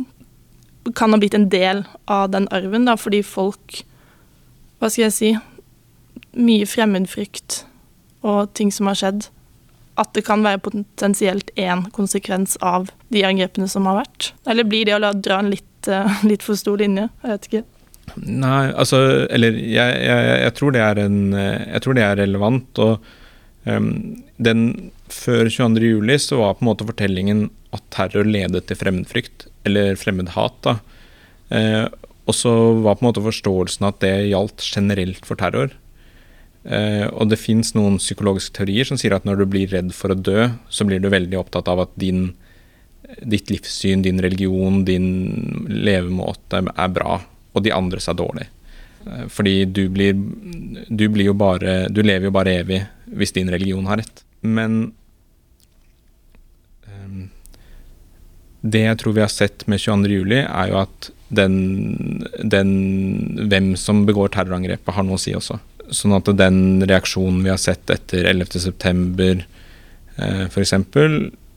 kan 0.96 1.12
ha 1.12 1.18
blitt 1.20 1.36
en 1.36 1.48
del 1.52 1.84
av 2.10 2.30
den 2.32 2.48
arven, 2.54 2.88
da, 2.88 2.96
fordi 2.98 3.22
folk 3.26 3.82
Hva 4.80 4.88
skal 4.88 5.08
jeg 5.08 5.16
si 5.16 5.30
Mye 6.40 6.66
fremmedfrykt 6.68 7.64
og 8.22 8.52
ting 8.54 8.68
som 8.70 8.86
har 8.86 8.98
skjedd. 9.00 9.24
At 9.98 10.12
det 10.14 10.22
kan 10.26 10.44
være 10.44 10.60
potensielt 10.62 11.50
én 11.58 11.86
konsekvens 11.96 12.54
av 12.62 12.90
de 13.10 13.24
angrepene 13.26 13.66
som 13.68 13.88
har 13.88 13.96
vært. 14.02 14.28
Eller 14.46 14.68
blir 14.68 14.86
det 14.86 14.94
å 14.94 15.00
la, 15.02 15.10
dra 15.16 15.40
en 15.40 15.50
litt, 15.50 15.88
uh, 15.88 16.20
litt 16.28 16.44
for 16.46 16.60
stor 16.60 16.78
linje? 16.78 17.08
Jeg 17.24 17.32
vet 17.32 17.48
ikke. 17.48 17.64
Nei, 18.20 18.70
altså 18.70 19.00
Eller 19.30 19.56
jeg, 19.56 19.96
jeg, 20.04 20.30
jeg, 20.44 20.54
tror, 20.58 20.78
en, 20.78 21.18
jeg 21.34 21.82
tror 21.84 21.98
det 21.98 22.06
er 22.06 22.20
relevant. 22.22 22.82
Og 22.84 23.10
um, 23.66 23.90
den 24.38 24.64
før 25.10 25.50
22.07 25.50 26.28
så 26.28 26.40
var 26.40 26.56
på 26.56 26.64
en 26.64 26.70
måte 26.70 26.86
fortellingen 26.88 27.48
at 27.74 27.84
terror 27.94 28.26
ledet 28.26 28.66
til 28.68 28.78
fremmedfrykt, 28.78 29.46
eller 29.68 29.98
fremmedhat. 30.00 30.56
da. 30.66 30.78
Eh, 31.50 31.86
og 32.28 32.36
så 32.36 32.52
var 32.84 32.98
på 32.98 33.04
en 33.04 33.10
måte 33.10 33.24
forståelsen 33.24 33.86
at 33.88 34.02
det 34.04 34.14
gjaldt 34.30 34.66
generelt 34.70 35.24
for 35.26 35.40
terror. 35.40 35.72
Eh, 36.64 37.06
og 37.08 37.30
det 37.30 37.40
fins 37.40 37.72
noen 37.74 37.96
psykologiske 38.00 38.54
teorier 38.58 38.86
som 38.88 39.00
sier 39.00 39.16
at 39.16 39.26
når 39.26 39.40
du 39.40 39.46
blir 39.50 39.72
redd 39.72 39.94
for 39.96 40.12
å 40.12 40.18
dø, 40.18 40.50
så 40.68 40.86
blir 40.86 41.00
du 41.00 41.08
veldig 41.10 41.38
opptatt 41.40 41.70
av 41.72 41.86
at 41.86 41.94
din, 42.00 42.34
ditt 43.24 43.50
livssyn, 43.50 44.04
din 44.04 44.20
religion, 44.22 44.82
din 44.84 45.66
levemåte 45.68 46.62
er 46.68 46.92
bra, 46.92 47.18
og 47.54 47.64
de 47.64 47.74
andres 47.74 48.10
er 48.12 48.18
dårlig. 48.20 48.46
Eh, 49.08 49.26
fordi 49.32 49.64
du 49.64 49.86
blir, 49.92 50.14
du 50.86 51.06
blir 51.08 51.30
jo 51.30 51.36
bare 51.40 51.86
Du 51.88 52.02
lever 52.04 52.28
jo 52.28 52.34
bare 52.36 52.58
evig 52.60 52.82
hvis 53.08 53.32
din 53.34 53.50
religion 53.50 53.88
har 53.88 54.02
rett. 54.02 54.24
Men 54.40 54.92
Det 58.60 58.84
jeg 58.84 58.98
tror 59.00 59.16
vi 59.16 59.24
har 59.24 59.32
sett 59.32 59.66
med 59.70 59.80
22.07, 59.80 60.34
er 60.44 60.70
jo 60.70 60.80
at 60.82 61.10
den, 61.30 61.56
den, 62.42 62.70
hvem 63.48 63.72
som 63.78 64.04
begår 64.08 64.32
terrorangrepet, 64.34 64.94
har 64.96 65.06
noe 65.06 65.16
å 65.16 65.22
si 65.22 65.34
også. 65.36 65.60
Sånn 65.94 66.14
at 66.16 66.28
den 66.38 66.82
reaksjonen 66.86 67.42
vi 67.46 67.52
har 67.52 67.60
sett 67.60 67.90
etter 67.90 68.26
11.9. 68.30 69.30
Eh, 70.20 70.44
f.eks., 70.48 70.74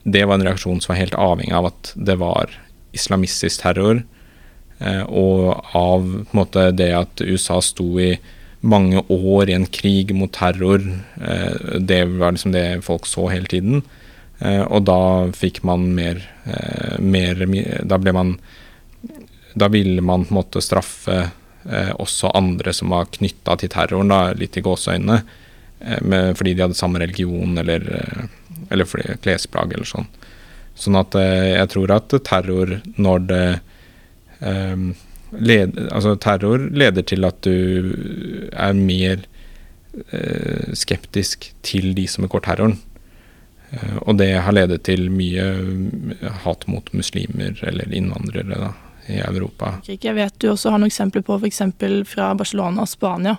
det 0.04 0.26
var 0.28 0.38
en 0.38 0.46
reaksjon 0.46 0.82
som 0.84 0.94
var 0.94 1.00
helt 1.00 1.18
avhengig 1.18 1.56
av 1.56 1.70
at 1.72 1.92
det 1.96 2.18
var 2.20 2.52
islamistisk 2.96 3.64
terror, 3.64 4.04
eh, 4.80 5.04
og 5.08 5.76
av 5.78 6.08
måte, 6.36 6.70
det 6.76 6.92
at 6.98 7.24
USA 7.24 7.60
sto 7.64 7.88
i 8.00 8.14
mange 8.64 9.02
år 9.12 9.50
i 9.52 9.58
en 9.58 9.68
krig 9.68 10.14
mot 10.16 10.32
terror. 10.32 10.84
Eh, 11.20 11.80
det 11.80 12.04
var 12.16 12.36
liksom 12.36 12.56
det 12.56 12.84
folk 12.86 13.08
så 13.10 13.28
hele 13.32 13.50
tiden. 13.52 13.84
Eh, 14.44 14.64
og 14.68 14.84
da 14.88 15.00
fikk 15.36 15.62
man 15.64 15.86
mer, 15.96 16.20
eh, 16.46 17.00
mer 17.00 17.46
Da 17.88 17.98
ble 17.98 18.12
man 18.12 18.40
Da 19.56 19.70
ville 19.70 20.02
man 20.02 20.26
på 20.26 20.34
en 20.34 20.40
måte 20.42 20.62
straffe 20.62 21.30
eh, 21.70 21.92
også 21.96 22.34
andre 22.36 22.74
som 22.74 22.90
var 22.90 23.06
knytta 23.06 23.56
til 23.56 23.70
terroren, 23.70 24.10
da, 24.10 24.34
litt 24.34 24.58
i 24.58 24.64
gåseøynene, 24.66 25.22
fordi 26.36 26.54
de 26.56 26.64
hadde 26.64 26.76
samme 26.76 27.00
religion 27.00 27.58
eller, 27.58 27.86
eller 28.72 28.90
klesplagg 29.24 29.72
eller 29.72 29.88
sånn. 29.88 30.08
Sånn 30.76 30.98
at 31.00 31.16
jeg 31.16 31.70
tror 31.72 31.94
at 31.96 32.16
terror 32.28 32.74
når 32.98 33.24
det 33.30 33.46
led, 35.40 35.80
altså 35.88 36.16
terror 36.20 36.68
leder 36.72 37.08
til 37.08 37.28
at 37.28 37.40
du 37.48 38.50
er 38.52 38.76
mer 38.76 39.24
skeptisk 40.76 41.52
til 41.64 41.94
de 41.96 42.10
som 42.12 42.28
begår 42.28 42.44
terroren. 42.48 42.80
Eh, 43.74 43.98
og 44.02 44.18
det 44.22 44.32
har 44.46 44.56
ledet 44.56 44.84
til 44.88 45.08
mye 45.14 45.50
eh, 46.14 46.40
hat 46.46 46.68
mot 46.70 46.90
muslimer 46.94 47.58
eller 47.66 47.90
innvandrere 47.94 48.60
da, 48.60 48.72
i 49.10 49.20
Europa. 49.24 49.76
Jeg 49.90 50.16
vet 50.18 50.40
du 50.40 50.52
også 50.52 50.74
har 50.74 50.82
noen 50.82 50.94
eksempler 50.94 51.26
på 51.26 51.40
f.eks. 51.42 51.64
fra 52.10 52.32
Barcelona 52.38 52.86
og 52.86 52.92
Spania. 52.92 53.38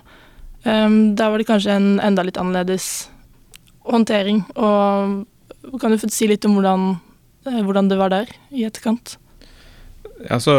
Um, 0.65 1.13
der 1.13 1.29
var 1.29 1.37
det 1.37 1.45
kanskje 1.45 1.75
en 1.77 1.99
enda 2.01 2.23
litt 2.25 2.39
annerledes 2.41 3.07
håndtering. 3.85 4.41
Og 4.57 5.77
kan 5.81 5.93
du 5.93 5.99
få 6.01 6.09
si 6.11 6.27
litt 6.29 6.45
om 6.47 6.57
hvordan, 6.57 6.95
eh, 7.45 7.61
hvordan 7.61 7.91
det 7.91 7.99
var 8.01 8.13
der 8.13 8.33
i 8.51 8.65
etterkant? 8.65 9.17
Altså, 10.31 10.53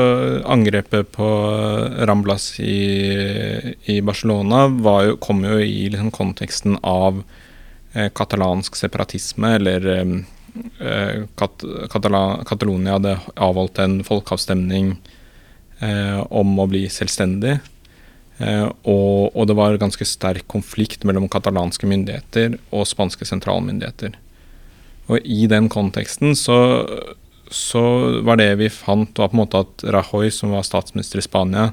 angrepet 0.45 1.09
på 1.17 1.27
Ramblas 2.07 2.51
i, 2.61 3.73
i 3.89 4.03
Barcelona 4.05 4.67
jo, 4.69 5.17
kom 5.17 5.41
jo 5.47 5.57
i 5.59 5.89
liksom, 5.91 6.13
konteksten 6.15 6.77
av 6.85 7.23
katalansk 8.17 8.77
separatisme, 8.77 9.55
eller 9.57 9.87
eh, 9.93 11.23
Kat 11.39 11.65
Katala 11.93 12.43
Catalonia 12.49 12.97
hadde 12.97 13.15
avholdt 13.35 13.81
en 13.83 14.03
folkeavstemning 14.05 14.95
eh, 15.81 16.21
om 16.31 16.59
å 16.61 16.69
bli 16.71 16.85
selvstendig. 16.93 17.57
Eh, 18.39 18.67
og, 18.85 19.33
og, 19.33 19.43
det 19.49 19.57
var 19.57 19.79
ganske 19.81 20.05
sterk 20.09 20.45
konflikt 20.53 21.07
mellom 21.09 21.29
katalanske 21.33 21.89
myndigheter 21.89 22.59
og 22.71 22.89
spanske 22.89 23.29
sentralmyndigheter. 23.29 24.17
Og 25.09 25.23
i 25.23 25.47
den 25.49 25.71
konteksten 25.73 26.35
så, 26.37 26.59
så 27.49 27.83
var 28.27 28.41
det 28.41 28.51
vi 28.61 28.73
fant, 28.73 29.17
var 29.17 29.31
på 29.31 29.39
en 29.39 29.43
måte 29.45 29.63
at 29.65 29.87
Rajoy, 29.97 30.33
som 30.35 30.53
var 30.53 30.67
statsminister 30.67 31.23
i 31.23 31.25
Spania, 31.25 31.71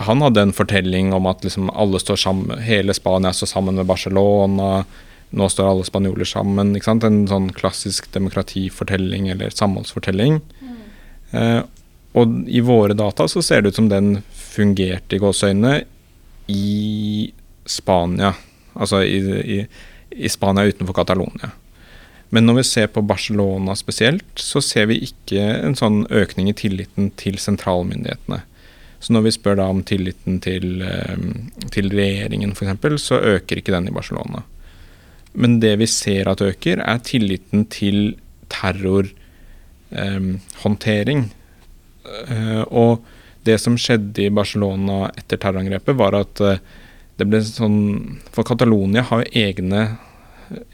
han 0.00 0.22
hadde 0.24 0.42
en 0.46 0.52
fortelling 0.56 1.12
om 1.12 1.26
at 1.28 1.44
liksom 1.44 1.68
sammen, 2.16 2.58
hele 2.64 2.94
Spania 2.94 3.32
står 3.32 3.46
sammen 3.46 3.74
med 3.76 3.86
Barcelona. 3.86 4.84
Nå 5.30 5.48
står 5.48 5.68
alle 5.68 5.84
spanjoler 5.84 6.24
sammen. 6.24 6.72
En 6.76 7.28
sånn 7.28 7.50
klassisk 7.52 8.08
demokratifortelling 8.12 9.28
eller 9.28 9.52
samholdsfortelling. 9.52 10.40
Mm. 10.60 10.80
Eh, 11.30 11.60
og 12.16 12.48
i 12.48 12.62
våre 12.64 12.96
data 12.96 13.28
så 13.28 13.42
ser 13.42 13.62
det 13.62 13.70
ut 13.70 13.78
som 13.78 13.90
den 13.92 14.22
fungerte 14.32 15.16
i 15.16 15.22
gåseøynene 15.22 15.82
i 16.50 17.30
Spania. 17.68 18.34
Altså 18.74 19.04
i, 19.04 19.20
i, 19.20 19.58
i 20.10 20.32
Spania 20.32 20.64
utenfor 20.64 20.96
Catalonia. 20.96 21.52
Men 22.30 22.46
når 22.46 22.60
vi 22.60 22.64
ser 22.66 22.90
på 22.94 23.02
Barcelona 23.02 23.74
spesielt, 23.76 24.26
så 24.38 24.62
ser 24.62 24.88
vi 24.90 25.02
ikke 25.04 25.42
en 25.60 25.76
sånn 25.78 26.04
økning 26.14 26.48
i 26.50 26.56
tilliten 26.56 27.10
til 27.18 27.38
sentralmyndighetene. 27.42 28.44
Så 29.00 29.14
når 29.16 29.22
vi 29.24 29.30
spør 29.32 29.56
da 29.60 29.64
om 29.72 29.80
tilliten 29.86 30.40
til, 30.44 30.82
ehm, 30.84 31.30
til 31.72 31.86
regjeringen 31.92 32.52
f.eks., 32.52 33.02
så 33.02 33.16
øker 33.36 33.56
ikke 33.60 33.72
den 33.72 33.88
i 33.88 33.96
Barcelona. 33.96 34.38
Men 35.32 35.60
det 35.62 35.78
vi 35.80 35.86
ser 35.88 36.28
at 36.28 36.42
øker, 36.44 36.76
er 36.84 36.98
tilliten 37.06 37.64
til 37.70 38.16
terrorhåndtering. 38.50 41.20
Um, 41.30 41.36
og 42.68 43.04
det 43.46 43.60
som 43.62 43.78
skjedde 43.78 44.26
i 44.26 44.34
Barcelona 44.34 45.10
etter 45.16 45.36
terrorangrepet, 45.38 45.96
var 45.96 46.14
at 46.18 46.40
uh, 46.42 46.58
det 47.20 47.28
ble 47.28 47.40
sånn 47.44 48.18
For 48.32 48.42
Catalonia 48.48 49.02
har 49.06 49.18
jo 49.22 49.30
egne 49.36 49.80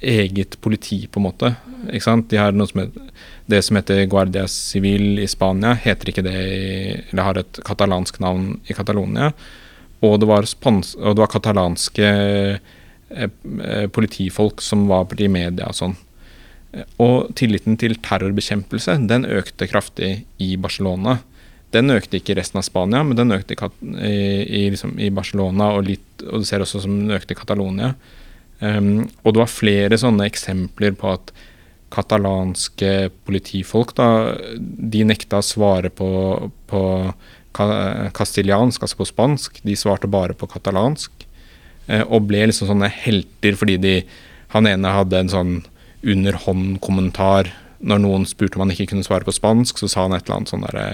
eget 0.00 0.60
politi, 0.60 1.06
på 1.06 1.20
en 1.20 1.26
måte. 1.26 1.52
Ikke 1.90 2.06
sant? 2.06 2.28
De 2.30 2.38
har 2.40 2.56
noe 2.56 2.68
som 2.70 2.82
heter, 2.82 3.10
det 3.46 3.60
som 3.62 3.78
heter 3.78 4.06
Guardia 4.10 4.46
Civil 4.50 5.20
i 5.22 5.28
Spania, 5.30 5.76
heter 5.78 6.10
ikke 6.10 6.24
det 6.26 6.38
eller 7.12 7.22
har 7.28 7.40
et 7.42 7.60
katalansk 7.66 8.18
navn 8.24 8.56
i 8.66 8.74
Catalonia. 8.74 9.30
Og 10.04 10.18
det 10.20 10.28
var, 10.28 10.46
og 10.46 11.12
det 11.14 11.22
var 11.22 11.30
katalanske 11.32 12.08
eh, 12.08 13.28
eh, 13.28 13.86
politifolk 13.92 14.64
som 14.64 14.88
var 14.90 15.08
i 15.20 15.30
media 15.30 15.70
og 15.70 15.78
sånn. 15.78 15.96
Og 17.00 17.30
tilliten 17.38 17.78
til 17.80 17.96
terrorbekjempelse 18.04 18.98
den 19.08 19.24
økte 19.24 19.68
kraftig 19.70 20.10
i 20.42 20.56
Barcelona. 20.60 21.20
Den 21.72 21.90
økte 21.94 22.18
ikke 22.18 22.34
i 22.34 22.38
resten 22.38 22.60
av 22.60 22.66
Spania, 22.66 23.02
men 23.06 23.16
den 23.18 23.32
økte 23.34 23.56
i, 23.56 24.12
i, 24.44 24.62
liksom, 24.72 24.96
i 25.02 25.10
Barcelona, 25.14 25.72
og, 25.76 25.86
litt, 25.88 26.06
og 26.26 26.42
du 26.42 26.48
ser 26.48 26.62
også 26.62 26.82
som 26.84 26.94
den 27.00 27.16
økte 27.16 27.34
i 27.34 27.38
Catalonia. 27.38 27.94
Um, 28.60 29.08
og 29.22 29.34
det 29.34 29.42
var 29.42 29.52
flere 29.52 29.98
sånne 30.00 30.28
eksempler 30.30 30.94
på 30.96 31.10
at 31.12 31.32
katalanske 31.92 33.10
politifolk 33.28 33.92
da, 33.98 34.08
de 34.56 35.04
nekta 35.06 35.40
å 35.40 35.44
svare 35.46 35.90
på, 35.92 36.08
på 36.70 36.80
kastiliansk, 37.56 38.82
altså 38.82 38.98
på 39.00 39.08
spansk. 39.08 39.60
De 39.64 39.76
svarte 39.78 40.10
bare 40.10 40.36
på 40.36 40.48
katalansk. 40.50 41.26
Uh, 41.86 42.02
og 42.08 42.26
ble 42.30 42.46
liksom 42.48 42.72
sånne 42.72 42.90
helter 42.90 43.58
fordi 43.58 43.76
de 43.78 43.98
Han 44.54 44.66
ene 44.70 44.88
hadde 44.94 45.18
en 45.18 45.28
sånn 45.28 45.54
underhånd-kommentar. 46.06 47.48
Når 47.82 47.98
noen 47.98 48.22
spurte 48.30 48.56
om 48.56 48.62
han 48.62 48.70
ikke 48.72 48.92
kunne 48.92 49.04
svare 49.04 49.26
på 49.26 49.34
spansk, 49.34 49.80
så 49.82 49.88
sa 49.90 50.04
han 50.04 50.14
et 50.14 50.22
eller 50.24 50.36
annet 50.36 50.52
sånn 50.52 50.62
derre 50.64 50.84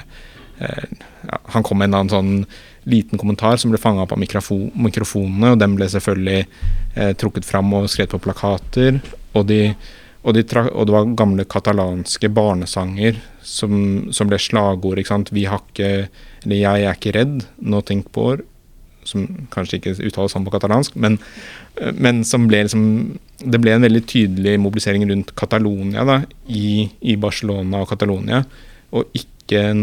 uh, 0.58 0.86
ja, 1.28 1.38
Han 1.52 1.66
kom 1.66 1.78
med 1.78 1.92
en 1.92 1.98
annen 2.00 2.14
sånn 2.14 2.32
liten 2.88 3.18
kommentar 3.18 3.56
som 3.60 3.72
ble 3.72 3.80
fanga 3.80 4.04
opp 4.04 4.14
av 4.14 4.20
mikrofonene, 4.20 5.52
og 5.52 5.58
den 5.60 5.76
ble 5.78 5.88
selvfølgelig 5.90 6.38
eh, 6.42 7.12
trukket 7.18 7.46
fram 7.46 7.72
og 7.78 7.90
skrevet 7.90 8.14
på 8.14 8.22
plakater. 8.24 8.98
Og, 9.32 9.46
de, 9.48 9.74
og, 10.22 10.34
de 10.36 10.44
og, 10.64 10.86
det 10.88 10.94
var 10.94 11.12
gamle 11.18 11.46
katalanske 11.48 12.30
barnesanger 12.34 13.20
som, 13.46 13.74
som 14.14 14.30
ble 14.30 14.40
slagord. 14.42 15.00
ikke 15.00 15.14
sant? 15.14 15.34
Vi 15.34 15.46
har 15.50 15.62
ikke 15.62 16.08
Eller 16.42 16.58
jeg 16.58 16.86
er 16.88 16.98
ikke 16.98 17.14
redd, 17.18 17.44
nå 17.62 17.82
tenk 17.86 18.10
på 18.12 18.32
år. 18.32 18.46
Som 19.06 19.26
kanskje 19.50 19.80
ikke 19.80 19.96
uttales 19.98 20.34
sånn 20.34 20.44
på 20.46 20.52
katalansk, 20.54 20.94
men, 20.94 21.18
eh, 21.78 21.94
men, 21.94 22.22
som 22.26 22.46
ble 22.50 22.64
liksom 22.66 22.84
Det 23.42 23.58
ble 23.62 23.74
en 23.74 23.86
veldig 23.86 24.04
tydelig 24.06 24.58
mobilisering 24.62 25.06
rundt 25.10 25.34
Catalonia 25.38 26.22
i, 26.46 26.86
i 27.02 27.16
Barcelona 27.18 27.82
og 27.82 27.90
Catalonia, 27.90 28.44
og 28.94 29.10
ikke 29.18 29.58
en 29.72 29.82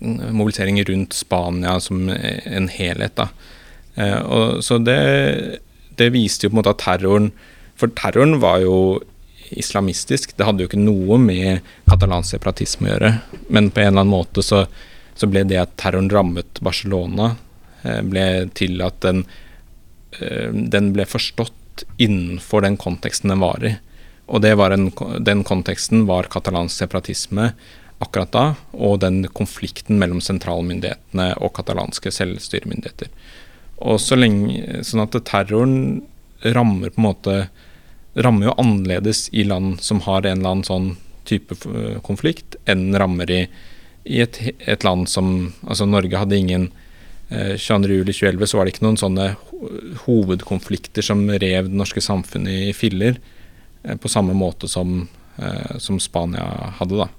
mobilisering 0.00 0.80
rundt 0.84 1.12
Spania 1.16 1.78
som 1.80 2.08
en 2.08 2.68
helhet. 2.68 3.16
da. 3.16 3.28
Eh, 3.98 4.18
og, 4.22 4.64
så 4.64 4.78
det, 4.78 4.98
det 5.98 6.10
viste 6.14 6.46
jo 6.46 6.52
på 6.52 6.58
en 6.58 6.60
måte 6.62 6.74
at 6.76 6.82
terroren 6.84 7.32
For 7.78 7.90
terroren 7.94 8.40
var 8.42 8.58
jo 8.64 8.76
islamistisk. 9.54 10.36
Det 10.36 10.44
hadde 10.44 10.64
jo 10.64 10.68
ikke 10.68 10.80
noe 10.80 11.18
med 11.22 11.66
katalansk 11.88 12.34
separatisme 12.34 12.88
å 12.88 12.90
gjøre. 12.90 13.12
Men 13.54 13.70
på 13.70 13.82
en 13.82 13.92
eller 13.92 14.02
annen 14.02 14.16
måte 14.16 14.42
så, 14.44 14.64
så 15.14 15.28
ble 15.30 15.44
det 15.48 15.60
at 15.62 15.76
terroren 15.80 16.10
rammet 16.10 16.58
Barcelona, 16.64 17.36
eh, 17.84 18.00
ble 18.02 18.24
til 18.58 18.82
at 18.82 18.98
den, 19.06 19.22
eh, 20.18 20.50
den 20.50 20.90
ble 20.96 21.06
forstått 21.06 21.86
innenfor 22.02 22.66
den 22.66 22.76
konteksten 22.82 23.30
den 23.30 23.46
var 23.46 23.62
i. 23.62 23.76
Og 24.28 24.44
var 24.58 24.74
en, 24.74 24.90
den 25.24 25.46
konteksten 25.46 26.04
var 26.10 26.28
katalansk 26.28 26.82
separatisme 26.82 27.52
akkurat 27.98 28.32
da, 28.32 28.44
og 28.72 29.00
den 29.02 29.24
konflikten 29.34 29.98
mellom 29.98 30.20
sentralmyndighetene 30.22 31.32
og 31.42 31.54
katalanske 31.56 32.12
selvstyremyndigheter. 32.14 33.10
Og 33.78 33.98
så 34.02 34.18
lenge, 34.18 34.82
sånn 34.86 35.04
at 35.04 35.16
terroren 35.26 36.02
rammer 36.42 36.94
på 36.94 37.02
en 37.02 37.08
måte 37.08 37.38
rammer 38.18 38.48
jo 38.48 38.56
annerledes 38.58 39.28
i 39.32 39.44
land 39.46 39.80
som 39.84 40.00
har 40.06 40.26
en 40.26 40.40
eller 40.40 40.56
annen 40.56 40.66
sånn 40.66 40.88
type 41.28 41.54
konflikt, 42.06 42.56
enn 42.66 42.96
rammer 42.98 43.30
i, 43.30 43.42
i 44.08 44.22
et, 44.24 44.40
et, 44.58 44.84
land 44.86 45.08
som 45.10 45.52
Altså 45.66 45.86
Norge 45.86 46.16
hadde 46.16 46.38
ingen 46.38 46.70
eh, 47.28 47.54
22.07.2011 47.60 48.48
så 48.48 48.58
var 48.58 48.66
det 48.66 48.74
ikke 48.74 48.86
noen 48.86 49.00
sånne 49.00 49.28
hovedkonflikter 50.06 51.04
som 51.04 51.26
rev 51.28 51.68
det 51.68 51.78
norske 51.78 52.02
samfunnet 52.02 52.70
i 52.70 52.74
filler, 52.76 53.20
eh, 53.84 53.98
på 54.00 54.10
samme 54.10 54.36
måte 54.38 54.70
som, 54.70 55.02
eh, 55.36 55.76
som 55.78 56.00
Spania 56.00 56.72
hadde, 56.80 57.04
da. 57.04 57.10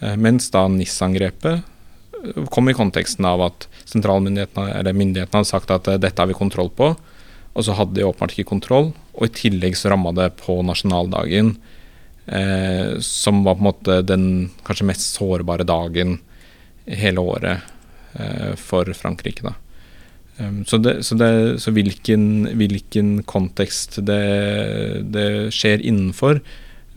Eh, 0.00 0.16
mens 0.16 0.50
da 0.54 0.66
NIS-angrepet 0.68 1.60
eh, 1.60 2.44
kom 2.50 2.70
i 2.70 2.76
konteksten 2.76 3.26
av 3.28 3.44
at 3.46 3.68
myndighetene 3.94 5.26
hadde 5.26 5.48
sagt 5.48 5.70
at 5.74 5.88
eh, 5.88 6.00
dette 6.00 6.20
har 6.20 6.30
vi 6.30 6.38
kontroll 6.38 6.70
på, 6.70 6.94
og 7.54 7.62
så 7.66 7.76
hadde 7.78 7.98
de 7.98 8.06
åpenbart 8.06 8.34
ikke 8.34 8.50
kontroll. 8.50 8.92
Og 9.14 9.28
i 9.28 9.34
tillegg 9.34 9.76
så 9.78 9.92
ramma 9.92 10.14
det 10.16 10.32
på 10.42 10.58
nasjonaldagen, 10.66 11.54
eh, 12.26 12.96
som 13.00 13.44
var 13.46 13.58
på 13.58 13.62
en 13.62 13.68
måte 13.70 14.00
den 14.06 14.26
kanskje 14.66 14.88
mest 14.90 15.14
sårbare 15.18 15.66
dagen 15.68 16.18
hele 16.84 17.22
året 17.22 17.62
eh, 18.18 18.54
for 18.58 18.90
Frankrike. 18.98 19.46
da. 19.46 19.54
Um, 20.36 20.64
så, 20.66 20.80
det, 20.82 21.04
så, 21.06 21.14
det, 21.14 21.60
så 21.62 21.70
hvilken, 21.70 22.48
hvilken, 22.58 23.20
kontekst 23.22 24.00
det, 24.02 25.04
det 25.14 25.28
skjer 25.54 25.78
innenfor, 25.78 26.40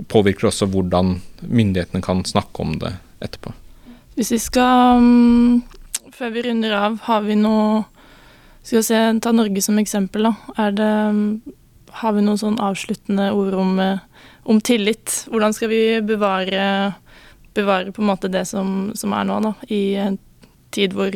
påvirker 0.06 0.50
også 0.50 0.68
hvordan 0.70 1.18
myndighetene 1.42 2.04
kan 2.06 2.24
snakke 2.28 2.62
om 2.64 2.76
det 2.82 2.94
etterpå. 3.24 3.54
Hvis 4.18 4.32
vi 4.34 4.40
skal, 4.42 4.98
um, 5.02 5.62
før 6.14 6.34
vi 6.34 6.44
runder 6.48 6.74
av, 6.74 7.00
har 7.10 7.24
vi 7.26 7.38
noe 7.40 7.86
Skal 8.68 8.82
vi 8.82 8.84
se, 8.84 8.98
ta 9.24 9.32
Norge 9.32 9.62
som 9.64 9.78
eksempel, 9.80 10.26
da. 10.28 10.34
Er 10.60 10.74
det 10.76 10.88
um, 11.14 11.20
Har 12.02 12.18
vi 12.18 12.24
noen 12.26 12.40
sånn 12.42 12.58
avsluttende 12.60 13.30
ord 13.32 13.56
om, 13.56 13.78
uh, 13.80 14.28
om 14.44 14.60
tillit? 14.60 15.22
Hvordan 15.32 15.56
skal 15.56 15.72
vi 15.72 15.80
bevare, 16.04 16.66
bevare 17.56 17.94
på 17.96 18.04
en 18.04 18.10
måte 18.10 18.28
det 18.28 18.44
som, 18.50 18.92
som 18.94 19.16
er 19.16 19.24
nå, 19.30 19.40
da, 19.46 19.54
i 19.72 19.96
en 20.04 20.20
tid 20.76 20.94
hvor 20.98 21.16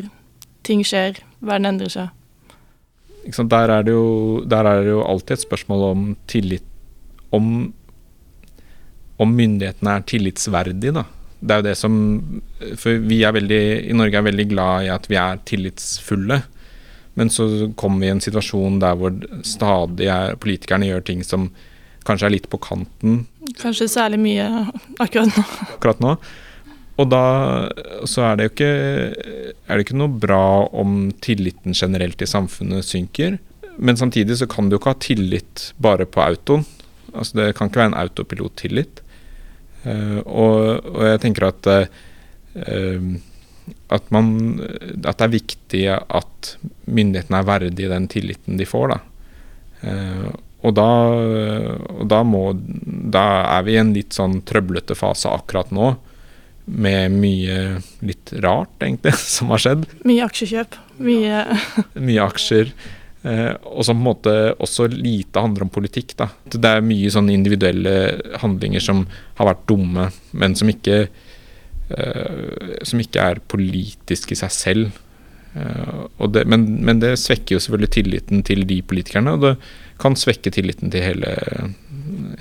ting 0.63 0.85
skjer, 0.87 1.19
verden 1.43 1.73
endrer 1.73 1.91
seg? 1.91 2.15
Der 3.21 3.69
er, 3.69 3.83
det 3.85 3.93
jo, 3.93 4.41
der 4.49 4.65
er 4.65 4.81
det 4.81 4.95
jo 4.95 5.03
alltid 5.05 5.35
et 5.35 5.43
spørsmål 5.43 5.83
om 5.91 6.05
tillit 6.25 6.63
Om 7.29 7.69
om 9.21 9.33
myndighetene 9.37 9.97
er 9.97 10.07
tillitsverdige, 10.09 10.95
da. 10.97 11.05
Det 11.41 11.55
er 11.55 11.61
jo 11.61 11.65
det 11.65 11.77
som 11.79 11.93
For 12.77 13.01
vi 13.01 13.23
er 13.25 13.33
veldig, 13.33 13.61
i 13.89 13.95
Norge 13.97 14.19
er 14.19 14.27
veldig 14.27 14.45
glad 14.51 14.85
i 14.85 14.91
at 14.93 15.07
vi 15.09 15.17
er 15.17 15.41
tillitsfulle. 15.49 16.41
Men 17.19 17.33
så 17.33 17.47
kommer 17.79 18.03
vi 18.03 18.11
i 18.11 18.13
en 18.13 18.23
situasjon 18.23 18.79
der 18.81 18.95
hvor 18.99 19.15
stadig 19.47 20.07
er, 20.07 20.37
politikerne 20.39 20.87
gjør 20.87 21.03
ting 21.09 21.25
som 21.27 21.49
kanskje 22.07 22.29
er 22.29 22.35
litt 22.37 22.47
på 22.49 22.61
kanten. 22.61 23.25
Kanskje 23.59 23.89
særlig 23.91 24.21
mye 24.21 24.47
akkurat 25.01 25.33
nå. 25.35 25.43
Akkurat 25.75 26.01
nå. 26.03 26.15
Og 27.01 27.09
da 27.09 27.25
så 28.09 28.25
er 28.29 28.37
det 28.37 28.45
jo 28.45 28.53
ikke, 28.53 28.71
er 29.65 29.77
det 29.77 29.85
ikke 29.85 29.99
noe 29.99 30.21
bra 30.21 30.43
om 30.77 31.09
tilliten 31.23 31.75
generelt 31.77 32.21
i 32.21 32.29
samfunnet 32.29 32.85
synker. 32.85 33.39
Men 33.81 33.97
samtidig 33.97 34.37
så 34.39 34.47
kan 34.49 34.69
du 34.69 34.75
jo 34.75 34.81
ikke 34.81 34.93
ha 34.93 35.01
tillit 35.01 35.71
bare 35.81 36.05
på 36.05 36.21
autoen. 36.23 36.65
Altså 37.11 37.37
Det 37.37 37.53
kan 37.57 37.69
ikke 37.69 37.81
være 37.81 37.91
en 37.93 38.01
autopilot-tillit. 38.03 39.01
Eh, 39.83 40.19
og, 40.25 40.85
og, 40.91 41.01
jeg 41.07 41.21
tenker 41.23 41.47
at 41.49 41.69
eh, 41.71 43.09
at, 43.91 44.07
man, 44.13 44.29
at 44.59 45.17
det 45.17 45.25
er 45.25 45.33
viktig 45.33 45.81
at 45.93 46.53
myndighetene 46.91 47.39
er 47.39 47.47
verdig 47.47 47.89
den 47.91 48.07
tilliten 48.11 48.59
de 48.59 48.67
får. 48.67 48.93
Da. 48.93 49.01
Eh, 49.87 50.29
og 50.61 50.75
da, 50.77 50.87
og 51.89 52.05
da, 52.09 52.21
må, 52.27 52.43
da 52.53 53.25
er 53.57 53.65
vi 53.65 53.73
i 53.73 53.81
en 53.81 53.95
litt 53.95 54.13
sånn 54.13 54.43
trøblete 54.45 54.93
fase 54.97 55.31
akkurat 55.31 55.71
nå 55.73 55.95
med 56.71 57.15
mye 57.17 57.55
litt 58.05 58.33
rart, 58.43 58.75
egentlig, 58.83 59.15
som 59.35 59.49
har 59.53 59.63
skjedd. 59.63 59.87
Mye 60.07 60.27
aksjekjøp. 60.27 60.77
Mye 61.01 61.45
Mye 61.97 62.27
aksjer. 62.27 62.75
Eh, 63.21 63.51
og 63.69 63.85
som 63.85 63.99
på 63.99 64.01
en 64.01 64.07
måte 64.07 64.31
også 64.57 64.87
lite 64.89 65.41
handler 65.41 65.67
om 65.67 65.73
politikk. 65.73 66.15
da. 66.17 66.29
Det 66.45 66.65
er 66.65 66.85
mye 66.85 67.11
sånne 67.13 67.35
individuelle 67.35 67.93
handlinger 68.41 68.81
som 68.81 69.05
har 69.37 69.51
vært 69.51 69.67
dumme, 69.69 70.09
men 70.33 70.55
som 70.55 70.69
ikke, 70.69 71.07
eh, 71.97 72.81
som 72.83 72.99
ikke 72.99 73.21
er 73.21 73.43
politisk 73.47 74.31
i 74.31 74.39
seg 74.39 74.51
selv. 74.51 75.01
Eh, 75.53 76.25
det, 76.33 76.47
men, 76.47 76.65
men, 76.81 76.99
det 76.99 77.19
svekker 77.19 77.57
jo 77.57 77.61
selvfølgelig 77.61 77.93
tilliten 77.99 78.43
til 78.43 78.65
de 78.65 78.81
politikerne, 78.81 79.35
og 79.37 79.45
det 79.45 79.55
kan 80.01 80.17
svekke 80.17 80.49
tilliten 80.49 80.89
til 80.89 81.05
hele, 81.05 81.35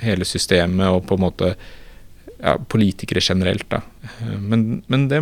hele 0.01 0.25
systemet 0.25 0.89
og 0.89 1.05
på 1.05 1.13
en 1.13 1.25
måte 1.27 1.53
ja, 2.41 2.55
politikere 2.57 3.21
generelt. 3.21 3.69
da. 3.69 3.83
Men, 4.39 4.81
men 4.89 5.05
det, 5.11 5.21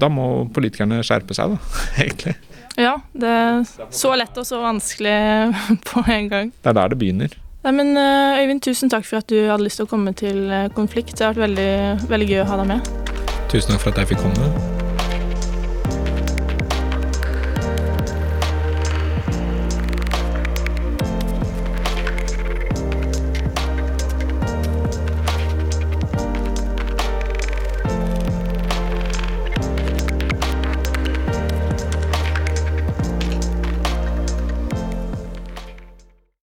da 0.00 0.08
må 0.08 0.48
politikerne 0.48 1.02
skjerpe 1.04 1.36
seg, 1.36 1.52
da, 1.52 1.82
egentlig. 2.06 2.38
Ja, 2.78 2.94
det 3.12 3.26
er 3.26 3.90
så 3.90 4.14
lett 4.14 4.36
og 4.38 4.46
så 4.46 4.62
vanskelig 4.62 5.16
på 5.90 6.04
en 6.06 6.30
gang. 6.30 6.52
Det 6.62 6.70
er 6.70 6.78
der 6.78 6.94
det 6.94 7.00
begynner. 7.00 7.34
Nei, 7.66 7.74
men 7.74 7.96
eh, 7.98 8.38
Øyvind, 8.44 8.62
tusen 8.62 8.90
takk 8.92 9.04
for 9.04 9.18
at 9.18 9.28
du 9.28 9.36
hadde 9.50 9.66
lyst 9.66 9.82
til 9.82 9.88
å 9.88 9.90
komme 9.90 10.14
til 10.16 10.44
eh, 10.46 10.70
Konflikt. 10.78 11.16
Det 11.18 11.26
har 11.26 11.34
vært 11.34 11.48
veldig, 11.48 12.08
veldig 12.08 12.30
gøy 12.30 12.42
å 12.44 12.50
ha 12.52 12.62
deg 12.62 12.74
med. 12.76 12.92
Tusen 13.50 13.74
takk 13.74 13.82
for 13.82 13.92
at 13.96 14.04
jeg 14.04 14.14
fikk 14.14 14.28
komme. 14.28 14.77